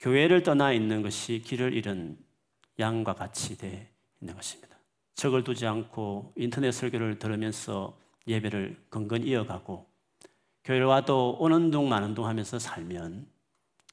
교회를 0.00 0.42
떠나 0.42 0.72
있는 0.72 1.02
것이 1.02 1.40
길을 1.44 1.72
잃은 1.72 2.18
양과 2.78 3.14
같이 3.14 3.56
돼 3.56 3.90
있는 4.20 4.34
것입니다. 4.34 4.76
적을 5.14 5.44
두지 5.44 5.66
않고 5.66 6.34
인터넷 6.36 6.72
설교를 6.72 7.18
들으면서 7.18 7.98
예배를 8.26 8.86
근근이 8.90 9.22
이어가고 9.22 9.88
교회를 10.64 10.86
와도 10.86 11.36
오는 11.38 11.70
둥 11.70 11.88
마는 11.88 12.14
둥 12.14 12.26
하면서 12.26 12.58
살면 12.58 13.30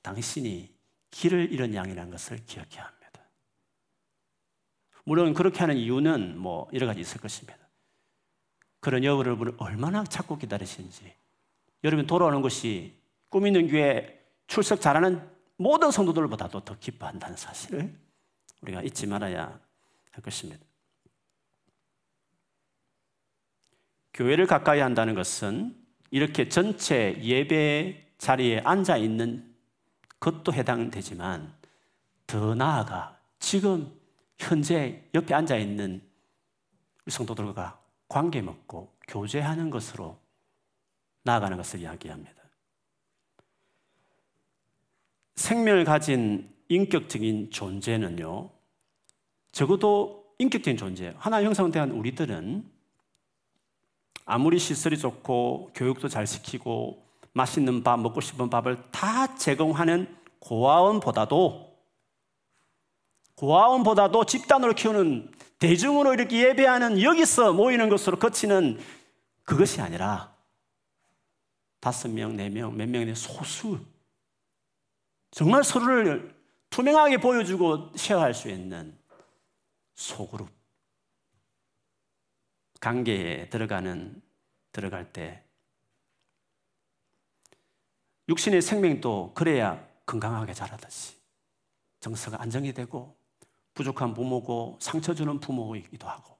당신이 0.01 0.73
길을 1.11 1.53
잃은 1.53 1.75
양이라는 1.75 2.11
것을 2.11 2.43
기억해야 2.45 2.85
합니다. 2.85 3.02
물론 5.05 5.33
그렇게 5.33 5.59
하는 5.59 5.77
이유는 5.77 6.37
뭐 6.37 6.69
여러 6.73 6.87
가지 6.87 7.01
있을 7.01 7.19
것입니다. 7.19 7.57
그런 8.79 9.03
여러분을 9.03 9.53
얼마나 9.57 10.03
찾고 10.03 10.37
기다리시는지. 10.37 11.13
여러분 11.83 12.05
돌아오는 12.07 12.41
것이 12.41 12.97
꿈 13.29 13.47
있는 13.47 13.67
교회 13.67 14.21
출석 14.47 14.81
잘하는 14.81 15.21
모든 15.57 15.91
성도들보다도 15.91 16.61
더 16.61 16.77
기뻐한다는 16.79 17.37
사실을 17.37 17.93
우리가 18.61 18.81
잊지 18.81 19.07
말아야 19.07 19.59
할 20.11 20.23
것입니다. 20.23 20.63
교회를 24.13 24.45
가까이 24.45 24.79
한다는 24.79 25.15
것은 25.15 25.75
이렇게 26.11 26.47
전체 26.47 27.17
예배 27.21 28.13
자리에 28.17 28.59
앉아 28.59 28.97
있는 28.97 29.53
것도 30.19 30.53
해당되지만 30.53 31.53
더 32.27 32.55
나아가 32.55 33.17
지금 33.39 33.91
현재 34.37 35.03
옆에 35.13 35.33
앉아 35.33 35.57
있는 35.57 36.01
성도들과 37.07 37.79
관계 38.07 38.41
맺고 38.41 38.93
교제하는 39.07 39.69
것으로 39.69 40.17
나아가는 41.23 41.55
것을 41.57 41.79
이야기합니다. 41.79 42.43
생명을 45.35 45.83
가진 45.83 46.53
인격적인 46.69 47.51
존재는요, 47.51 48.49
적어도 49.51 50.35
인격적인 50.39 50.77
존재, 50.77 51.13
하나 51.17 51.43
형성된 51.43 51.91
우리들은 51.91 52.71
아무리 54.25 54.57
시설이 54.59 54.97
좋고 54.97 55.71
교육도 55.75 56.07
잘 56.07 56.25
시키고 56.25 57.03
맛있는 57.33 57.83
밥, 57.83 57.99
먹고 57.99 58.21
싶은 58.21 58.49
밥을 58.49 58.91
다 58.91 59.35
제공하는 59.35 60.15
고아원보다도 60.39 61.72
고아원보다도 63.35 64.25
집단으로 64.25 64.73
키우는 64.73 65.31
대중으로 65.59 66.13
이렇게 66.13 66.49
예배하는 66.49 67.01
여기서 67.01 67.53
모이는 67.53 67.89
것으로 67.89 68.19
거치는 68.19 68.79
그것이 69.43 69.81
아니라 69.81 70.33
다섯 71.79 72.09
명, 72.09 72.35
네 72.35 72.49
명, 72.49 72.75
몇 72.75 72.87
명의 72.87 73.15
소수. 73.15 73.79
정말 75.31 75.63
서로를 75.63 76.33
투명하게 76.69 77.17
보여주고 77.17 77.91
쉐어할 77.95 78.33
수 78.33 78.49
있는 78.49 78.97
소그룹. 79.95 80.49
관계에 82.79 83.49
들어가는 83.49 84.21
들어갈 84.71 85.11
때. 85.11 85.43
육신의 88.29 88.61
생명도 88.61 89.33
그래야 89.33 89.85
건강하게 90.05 90.53
자라듯이 90.53 91.15
정서가 91.99 92.41
안정이 92.41 92.73
되고 92.73 93.15
부족한 93.73 94.13
부모고 94.13 94.77
상처 94.79 95.13
주는 95.13 95.39
부모이기도 95.39 96.07
하고 96.07 96.37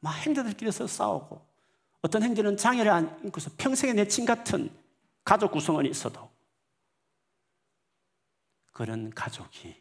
막 0.00 0.12
형제들끼리서 0.24 0.86
싸우고 0.86 1.44
어떤 2.02 2.22
형제는 2.22 2.56
장애를 2.56 2.90
안고서 2.90 3.50
평생의 3.56 3.94
내친 3.94 4.24
같은 4.24 4.70
가족 5.24 5.52
구성원이 5.52 5.88
있어도 5.88 6.30
그런 8.72 9.10
가족이 9.10 9.74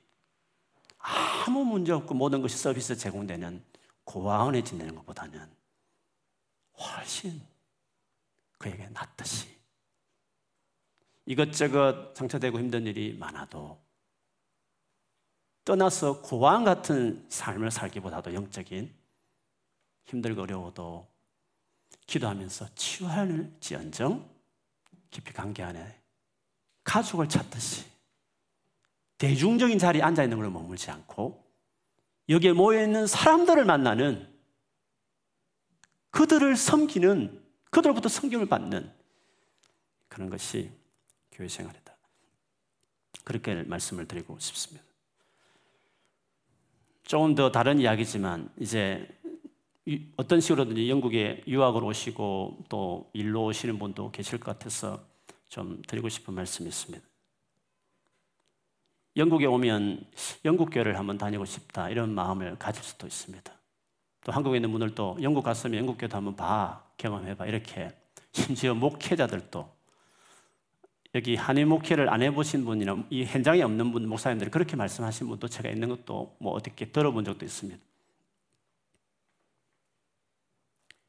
아무 0.97 1.63
문제 1.65 1.91
없고 1.91 2.15
모든 2.15 2.41
것이 2.41 2.57
서비스 2.57 2.95
제공되는 2.95 3.63
고아원에 4.05 4.63
지내는 4.63 4.95
것보다는 4.95 5.53
훨씬 6.79 7.41
그에게 8.57 8.87
낫듯이 8.89 9.47
이것저것 11.25 12.15
상처되고 12.15 12.59
힘든 12.59 12.85
일이 12.87 13.15
많아도 13.17 13.84
떠나서 15.65 16.21
고아원 16.21 16.63
같은 16.63 17.25
삶을 17.27 17.71
살기보다도 17.71 18.33
영적인 18.35 18.93
힘들고 20.05 20.43
어려워도 20.43 21.07
기도하면서 22.05 22.75
치유할지언정 22.75 24.29
깊이 25.09 25.33
관계 25.33 25.63
안에 25.63 25.99
가족을 26.83 27.27
찾듯이 27.27 27.85
대중적인 29.17 29.79
자리에 29.79 30.03
앉아 30.03 30.23
있는 30.23 30.37
걸 30.37 30.51
머물지 30.51 30.91
않고 30.91 31.43
여기에 32.29 32.53
모여 32.53 32.83
있는 32.83 33.07
사람들을 33.07 33.65
만나는 33.65 34.31
그들을 36.11 36.55
섬기는 36.55 37.43
그들로부터 37.71 38.07
성경을 38.07 38.45
받는 38.47 38.93
그런 40.07 40.29
것이 40.29 40.71
교회 41.31 41.47
생활이다. 41.47 41.95
그렇게 43.23 43.63
말씀을 43.63 44.07
드리고 44.07 44.39
싶습니다. 44.39 44.94
조금 47.05 47.35
더 47.35 47.51
다른 47.51 47.79
이야기지만 47.79 48.49
이제 48.59 49.07
어떤 50.17 50.41
식으로든지 50.41 50.89
영국에 50.89 51.43
유학을 51.47 51.83
오시고 51.83 52.65
또 52.67 53.09
일로 53.13 53.45
오시는 53.45 53.77
분도 53.77 54.11
계실 54.11 54.39
것 54.39 54.57
같아서 54.57 54.99
좀 55.47 55.83
드리고 55.87 56.09
싶은 56.09 56.33
말씀이 56.33 56.67
있습니다. 56.67 57.05
영국에 59.17 59.45
오면 59.45 60.03
영국 60.43 60.71
교회를 60.71 60.97
한번 60.97 61.17
다니고 61.17 61.45
싶다 61.45 61.89
이런 61.89 62.13
마음을 62.13 62.57
가질 62.57 62.83
수도 62.83 63.05
있습니다. 63.05 63.53
또 64.23 64.31
한국에 64.31 64.57
있는 64.57 64.71
분들 64.71 64.95
또 64.95 65.15
영국 65.21 65.43
갔으면 65.43 65.77
영국 65.77 65.99
교회도 65.99 66.17
한번 66.17 66.35
봐 66.35 66.83
경험해봐 66.97 67.45
이렇게 67.45 67.91
심지어 68.33 68.73
목회자들도 68.73 69.74
여기 71.15 71.37
한인 71.37 71.69
목회를 71.69 72.09
안 72.09 72.21
해보신 72.21 72.65
분이나 72.65 73.01
이 73.09 73.23
현장에 73.23 73.61
없는 73.61 73.93
분 73.93 74.07
목사님들이 74.09 74.51
그렇게 74.51 74.75
말씀하신 74.75 75.29
분도 75.29 75.47
제가 75.47 75.69
있는 75.69 75.87
것도 75.87 76.35
뭐 76.39 76.51
어떻게 76.51 76.91
들어본 76.91 77.23
적도 77.23 77.45
있습니다. 77.45 77.81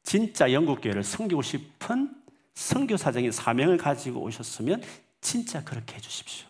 진짜 0.03 0.53
영국 0.53 0.79
교회를 0.79 1.03
섬기고 1.03 1.41
싶은 1.41 2.23
선교사적인 2.53 3.33
사명을 3.33 3.75
가지고 3.75 4.21
오셨으면 4.21 4.81
진짜 5.19 5.61
그렇게 5.65 5.95
해주십시오. 5.95 6.47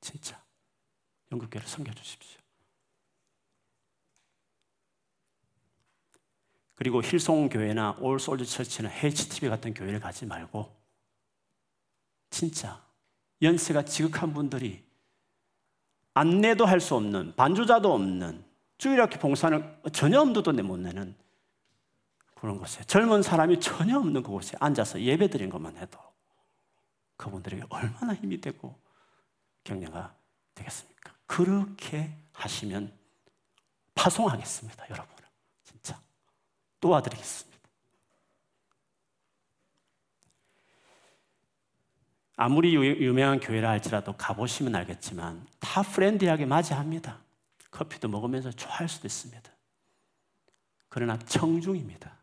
진짜 0.00 0.40
영국 1.30 1.50
교회를 1.50 1.68
섬겨주십시오. 1.68 2.40
그리고 6.76 7.02
힐송 7.02 7.50
교회나 7.50 7.98
올 8.00 8.18
솔드 8.18 8.46
처치나 8.46 8.90
HTV 8.90 9.50
같은 9.50 9.74
교회를 9.74 10.00
가지 10.00 10.24
말고 10.24 10.79
진짜 12.30 12.82
연세가 13.42 13.84
지극한 13.84 14.32
분들이 14.32 14.84
안내도 16.14 16.66
할 16.66 16.80
수 16.80 16.94
없는 16.96 17.34
반주자도 17.36 17.92
없는 17.92 18.44
주일학교 18.78 19.18
봉사는 19.18 19.82
전혀 19.92 20.20
엄두도 20.20 20.52
못 20.52 20.78
내는 20.78 21.14
그런 22.34 22.58
곳에 22.58 22.82
젊은 22.84 23.22
사람이 23.22 23.60
전혀 23.60 23.98
없는 23.98 24.22
그곳에 24.22 24.56
앉아서 24.60 25.00
예배 25.00 25.28
드린 25.28 25.50
것만 25.50 25.76
해도 25.76 25.98
그분들에게 27.16 27.64
얼마나 27.68 28.14
힘이 28.14 28.40
되고 28.40 28.74
격려가 29.62 30.14
되겠습니까? 30.54 31.12
그렇게 31.26 32.16
하시면 32.32 32.92
파송하겠습니다, 33.94 34.86
여러분. 34.88 35.14
진짜. 35.64 36.00
도와드리겠습니다. 36.80 37.49
아무리 42.42 42.74
유명한 42.74 43.38
교회라 43.38 43.68
할지라도 43.68 44.14
가보시면 44.16 44.74
알겠지만 44.74 45.46
다 45.58 45.82
프렌드하게 45.82 46.46
맞이합니다. 46.46 47.18
커피도 47.70 48.08
먹으면서 48.08 48.50
좋아할 48.50 48.88
수도 48.88 49.06
있습니다. 49.06 49.52
그러나 50.88 51.18
청중입니다. 51.18 52.16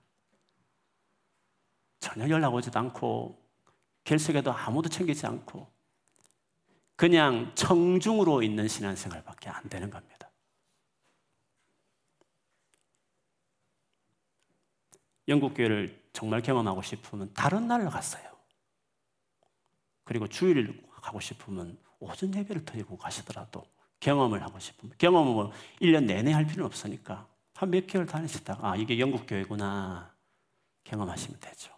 전혀 2.00 2.28
연락 2.30 2.52
오지도 2.56 2.80
않고 2.80 3.40
결석에도 4.06 4.52
아무도 4.52 4.90
챙기지 4.90 5.28
않고 5.28 5.72
그냥 6.96 7.52
청중으로 7.54 8.42
있는 8.42 8.68
신앙생활밖에 8.68 9.50
안 9.52 9.70
되는 9.70 9.92
겁니다. 9.92 10.32
영국 15.28 15.54
교회를 15.54 16.10
정말 16.12 16.42
경험하고 16.42 16.82
싶으면 16.82 17.32
다른 17.36 17.68
날로 17.68 17.92
갔어요. 17.92 18.37
그리고 20.08 20.26
주일 20.28 20.82
가고 21.02 21.20
싶으면 21.20 21.78
오전 22.00 22.34
예배를 22.34 22.64
드리고 22.64 22.98
가시더라도 22.98 23.66
경험을 24.00 24.42
하고 24.42 24.58
싶으면 24.58 24.96
경험은 24.98 25.34
뭐 25.34 25.52
1년 25.82 26.06
내내 26.06 26.32
할 26.32 26.46
필요는 26.46 26.66
없으니까 26.66 27.28
한 27.54 27.72
몇 27.72 27.88
개월 27.88 28.06
다니시다가 28.06 28.72
아 28.72 28.76
이게 28.78 29.00
영국 29.00 29.26
교회구나 29.28 30.16
경험하시면 30.86 31.40
되죠. 31.42 31.74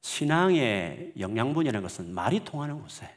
신앙의 0.00 1.12
영양분이라는 1.20 1.80
것은 1.82 2.12
말이 2.12 2.44
통하는 2.44 2.80
곳에 2.82 3.16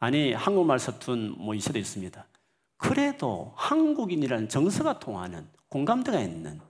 아니 0.00 0.32
한국말 0.32 0.80
서툰 0.80 1.36
뭐 1.38 1.54
이세도 1.54 1.78
있습니다. 1.78 2.26
그래도 2.78 3.52
한국인이라는 3.56 4.48
정서가 4.48 4.98
통하는 4.98 5.48
공감대가 5.68 6.18
있는 6.18 6.60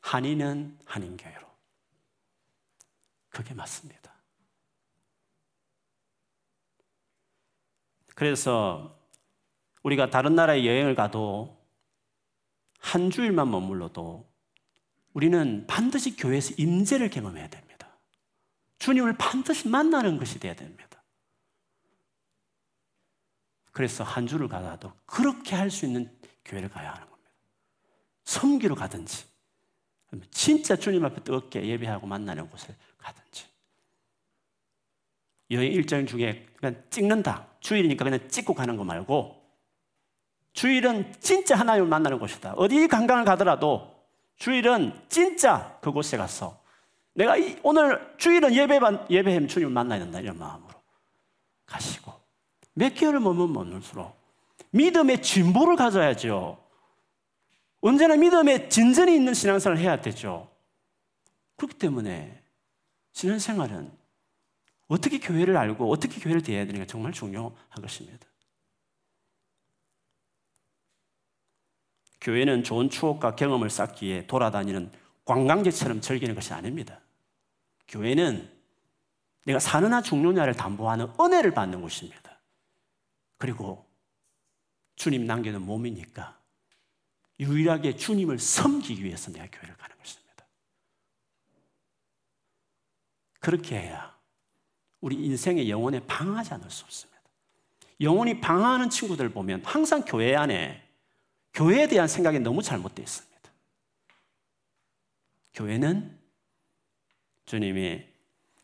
한인은 0.00 0.78
한인교회로 0.86 1.45
그게 3.36 3.52
맞습니다. 3.52 4.14
그래서 8.14 8.98
우리가 9.82 10.08
다른 10.08 10.34
나라에 10.34 10.64
여행을 10.64 10.94
가도 10.94 11.62
한 12.78 13.10
주일만 13.10 13.50
머물러도 13.50 14.26
우리는 15.12 15.66
반드시 15.66 16.16
교회에서 16.16 16.54
임재를 16.56 17.10
경험해야 17.10 17.50
됩니다. 17.50 17.98
주님을 18.78 19.18
반드시 19.18 19.68
만나는 19.68 20.16
것이 20.16 20.40
되어야 20.40 20.56
됩니다. 20.56 21.02
그래서 23.72 24.02
한 24.02 24.26
주를 24.26 24.48
가도 24.48 24.94
그렇게 25.04 25.54
할 25.54 25.70
수 25.70 25.84
있는 25.84 26.18
교회를 26.46 26.70
가야 26.70 26.94
하는 26.94 27.06
겁니다. 27.10 27.32
섬기러 28.24 28.74
가든지, 28.74 29.26
진짜 30.30 30.74
주님 30.74 31.04
앞에 31.04 31.22
뜨겁게 31.22 31.66
예배하고 31.66 32.06
만나는 32.06 32.48
곳을 32.48 32.74
가든지. 33.06 33.46
여행 35.52 35.72
일정 35.72 36.04
중에 36.06 36.46
그냥 36.56 36.82
찍는다. 36.90 37.46
주일이니까 37.60 38.04
그냥 38.04 38.28
찍고 38.28 38.54
가는 38.54 38.76
거 38.76 38.84
말고 38.84 39.42
주일은 40.52 41.12
진짜 41.20 41.54
하나님을 41.56 41.88
만나는 41.88 42.18
곳이다. 42.18 42.54
어디 42.56 42.88
관광을 42.88 43.24
가더라도 43.24 43.94
주일은 44.36 44.92
진짜 45.08 45.78
그곳에 45.80 46.16
가서 46.16 46.60
내가 47.14 47.36
오늘 47.62 48.14
주일은 48.18 48.54
예배만 48.54 49.06
예배하면 49.10 49.48
주님을 49.48 49.72
만나야 49.72 50.00
된다 50.00 50.20
이런 50.20 50.38
마음으로 50.38 50.74
가시고 51.64 52.12
몇 52.74 52.94
개월을 52.94 53.20
머면 53.20 53.52
머물수록 53.52 54.14
믿음의 54.70 55.22
진보를 55.22 55.76
가져야죠. 55.76 56.62
언제나 57.80 58.16
믿음의 58.16 58.68
진전이 58.68 59.14
있는 59.14 59.32
신앙생활을 59.32 59.82
해야 59.82 60.00
되죠. 60.00 60.50
그렇기 61.56 61.78
때문에 61.78 62.35
신앙생활은 63.16 63.90
어떻게 64.88 65.18
교회를 65.18 65.56
알고 65.56 65.90
어떻게 65.90 66.20
교회를 66.20 66.42
대해야 66.42 66.66
되는가 66.66 66.86
정말 66.86 67.12
중요한 67.12 67.54
것입니다. 67.80 68.26
교회는 72.20 72.62
좋은 72.62 72.90
추억과 72.90 73.34
경험을 73.34 73.70
쌓기에 73.70 74.26
돌아다니는 74.26 74.92
관광객처럼 75.24 76.02
즐기는 76.02 76.34
것이 76.34 76.52
아닙니다. 76.52 77.00
교회는 77.88 78.52
내가 79.46 79.60
사느냐 79.60 80.02
죽느냐를 80.02 80.52
담보하는 80.52 81.08
은혜를 81.18 81.52
받는 81.52 81.80
곳입니다. 81.80 82.38
그리고 83.38 83.86
주님 84.94 85.24
남겨놓은 85.24 85.62
몸이니까 85.62 86.38
유일하게 87.40 87.96
주님을 87.96 88.38
섬기기 88.38 89.02
위해서 89.04 89.32
내가 89.32 89.46
교회를 89.50 89.74
가는 89.78 89.96
것입니다. 89.96 90.25
그렇게 93.46 93.78
해야 93.78 94.12
우리 95.00 95.14
인생의 95.24 95.70
영혼에 95.70 96.04
방하지 96.04 96.54
않을 96.54 96.68
수 96.68 96.84
없습니다. 96.84 97.20
영혼이 98.00 98.40
방하는 98.40 98.90
친구들 98.90 99.28
보면 99.28 99.64
항상 99.64 100.04
교회 100.04 100.34
안에 100.34 100.84
교회에 101.54 101.86
대한 101.86 102.08
생각이 102.08 102.40
너무 102.40 102.60
잘못되어 102.60 103.04
있습니다. 103.04 103.50
교회는 105.54 106.18
주님이 107.44 108.04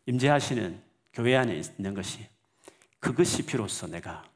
임재하시는 0.05 0.83
교회 1.13 1.37
안에 1.37 1.55
있는 1.55 1.93
것이 1.93 2.27
그것이 2.99 3.45
비로소 3.45 3.87
내가 3.87 4.29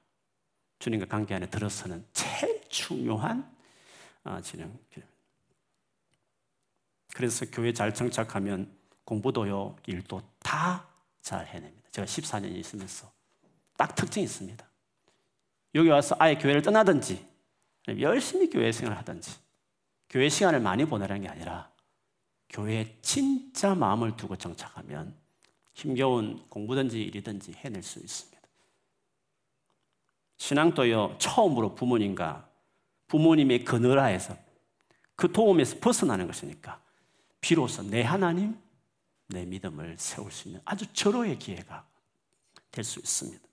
주님과 0.79 1.07
관계 1.07 1.35
안에 1.35 1.49
들어서는 1.49 2.05
제일 2.13 2.61
중요한 2.69 3.53
아, 4.23 4.39
진영. 4.39 4.73
그래서 7.13 7.45
교회 7.51 7.73
잘 7.73 7.93
정착하면 7.93 8.77
공부도요, 9.07 9.77
일도 9.87 10.21
다 10.47 10.87
잘 11.27 11.45
해냅니다. 11.45 11.89
제가 11.91 12.05
14년 12.05 12.55
있으면서 12.55 13.11
딱 13.75 13.93
특징이 13.95 14.23
있습니다. 14.23 14.65
여기 15.75 15.89
와서 15.89 16.15
아예 16.19 16.35
교회를 16.35 16.61
떠나든지 16.61 17.27
열심히 17.99 18.49
교회 18.49 18.71
생활을 18.71 18.97
하든지 18.99 19.37
교회 20.09 20.29
시간을 20.29 20.61
많이 20.61 20.85
보내라는 20.85 21.23
게 21.23 21.27
아니라 21.27 21.69
교회에 22.47 22.95
진짜 23.01 23.75
마음을 23.75 24.15
두고 24.15 24.37
정착하면 24.37 25.13
힘겨운 25.73 26.47
공부든지 26.47 27.01
일이든지 27.01 27.51
해낼 27.57 27.83
수 27.83 27.99
있습니다. 27.99 28.41
신앙도요, 30.37 31.17
처음으로 31.19 31.75
부모님과 31.75 32.47
부모님의 33.07 33.65
그늘하에서 33.65 34.37
그 35.17 35.29
도움에서 35.33 35.79
벗어나는 35.81 36.25
것이니까 36.25 36.81
비로소 37.41 37.83
내 37.83 38.01
하나님, 38.01 38.57
내 39.27 39.45
믿음을 39.45 39.95
세울 39.97 40.31
수 40.31 40.47
있는 40.47 40.61
아주 40.65 40.91
절호의 40.93 41.37
기회가 41.39 41.85
될 42.71 42.83
수 42.83 42.99
있습니다. 42.99 43.45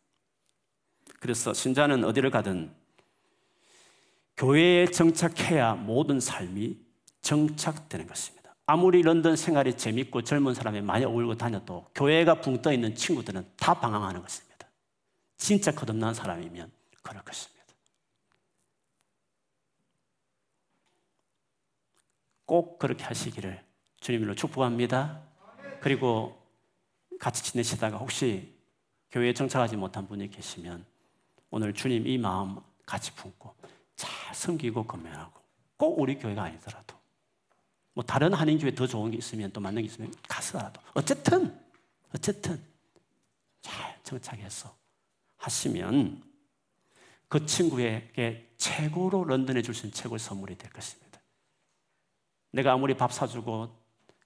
그래서 1.21 1.55
신자는 1.55 2.05
어디를 2.05 2.31
가든 2.31 2.75
교회에 4.37 4.87
정착해야 4.87 5.75
모든 5.75 6.21
삶이 6.21 6.79
정착되는 7.23 8.07
것입니다. 8.07 8.55
아무리 8.67 9.03
런던 9.03 9.37
생활이 9.37 9.77
재밌고 9.77 10.23
젊은 10.23 10.55
사람이 10.55 10.81
많이 10.83 11.05
어울고 11.05 11.37
다녀도 11.37 11.87
교회가 11.95 12.41
붕 12.41 12.61
떠 12.61 12.73
있는 12.73 12.95
친구들은 12.95 13.53
다 13.57 13.75
방황하는 13.75 14.21
것입니다. 14.21 14.69
진짜 15.37 15.73
거듭난 15.73 16.15
사람이면 16.15 16.71
그럴 17.03 17.23
것입니다. 17.23 17.65
꼭 22.45 22.79
그렇게 22.79 23.05
하시기를 23.05 23.65
주님으로 24.01 24.35
축복합니다. 24.35 25.23
그리고 25.85 26.35
같이 27.21 27.45
지내시다가 27.45 27.99
혹시 27.99 28.55
교회에 29.11 29.35
정착하지 29.35 29.77
못한 29.77 30.09
분이 30.09 30.31
계시면 30.31 30.83
오늘 31.51 31.75
주님 31.75 32.07
이 32.07 32.17
마음 32.17 32.57
같이 32.87 33.15
품고 33.15 33.55
잘 33.95 34.35
섬기고 34.35 34.87
건면하고 34.87 35.39
꼭 35.77 36.01
우리 36.01 36.17
교회가 36.17 36.45
아니더라도 36.45 36.97
뭐 37.93 38.03
다른 38.03 38.33
한인 38.33 38.59
교회 38.59 38.75
더 38.75 38.87
좋은 38.87 39.11
게 39.11 39.19
있으면 39.19 39.53
또 39.53 39.61
맞는 39.61 39.83
게 39.83 39.87
있으면 39.87 40.11
가서라도 40.27 40.81
어쨌든 40.95 41.55
어쨌든 42.15 42.59
잘 43.61 44.01
정착해서 44.05 44.75
하시면 45.37 46.23
그 47.29 47.45
친구에게 47.45 48.55
최고로 48.57 49.25
런던에 49.25 49.61
줄 49.61 49.75
수 49.75 49.85
있는 49.85 49.93
최고의 49.93 50.19
선물이 50.19 50.57
될 50.57 50.71
것입니다. 50.71 51.21
내가 52.53 52.73
아무리 52.73 52.97
밥 52.97 53.13
사주고 53.13 53.69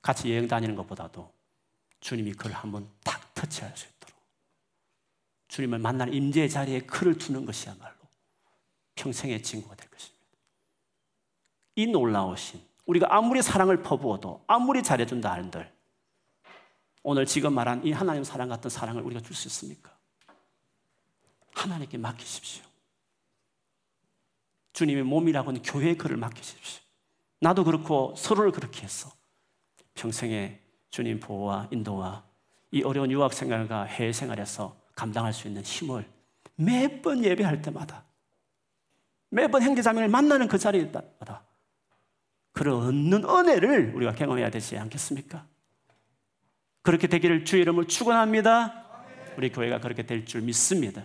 같이 0.01 0.31
여행 0.31 0.47
다니는 0.47 0.77
것보다도 0.77 1.37
주님이 2.01 2.33
그걸 2.33 2.53
한번 2.53 2.89
탁 3.05 3.35
터치할 3.35 3.77
수 3.77 3.87
있도록 3.87 4.17
주님을 5.49 5.79
만나는 5.79 6.13
임재의 6.15 6.49
자리에 6.51 6.81
그를 6.81 7.17
두는 7.19 7.45
것이야말로 7.45 7.95
평생의 8.95 9.43
친구가 9.43 9.77
될 9.77 9.89
것입니다. 9.91 10.25
이 11.77 11.87
놀라우신 11.87 12.61
우리가 12.87 13.07
아무리 13.11 13.43
사랑을 13.43 13.83
퍼부어도 13.83 14.45
아무리 14.47 14.83
잘해준다 14.83 15.33
한들 15.33 15.73
오늘 17.03 17.27
지금 17.27 17.55
말한 17.55 17.87
이 17.87 17.93
하나님 17.93 18.25
사랑 18.25 18.49
같은 18.49 18.69
사랑을 18.69 19.03
우리가 19.03 19.21
줄 19.21 19.35
수 19.35 19.49
있습니까? 19.49 19.97
하나님께 21.53 21.99
맡기십시오. 21.99 22.65
주님의 24.73 25.05
몸이라고 25.05 25.49
하는 25.49 25.63
교회에 25.63 25.97
그를 25.97 26.17
맡기십시오. 26.17 26.83
나도 27.41 27.65
그렇고 27.65 28.15
서로를 28.17 28.53
그렇게 28.53 28.83
해서 28.83 29.11
평생의 29.95 30.61
주님 30.91 31.21
보호와 31.21 31.69
인도와 31.71 32.25
이 32.71 32.83
어려운 32.83 33.11
유학 33.11 33.33
생활과 33.33 33.85
해외 33.85 34.13
생활에서 34.13 34.77
감당할 34.95 35.33
수 35.33 35.49
있는 35.49 35.63
힘을 35.63 36.05
매번 36.57 37.25
예배할 37.25 37.63
때마다 37.63 38.05
매번 39.31 39.63
형제자매를 39.63 40.09
만나는 40.09 40.49
그 40.49 40.59
자리마다 40.59 41.45
그런 42.53 42.83
얻는 42.83 43.25
은혜를 43.25 43.95
우리가 43.95 44.13
경험해야 44.15 44.51
되지 44.51 44.77
않겠습니까? 44.79 45.47
그렇게 46.83 47.07
되기를 47.07 47.45
주의 47.45 47.63
이름을 47.63 47.87
축원합니다. 47.87 48.87
우리 49.37 49.51
교회가 49.51 49.81
그렇게 49.81 50.05
될 50.05 50.25
줄 50.25 50.41
믿습니다. 50.41 51.05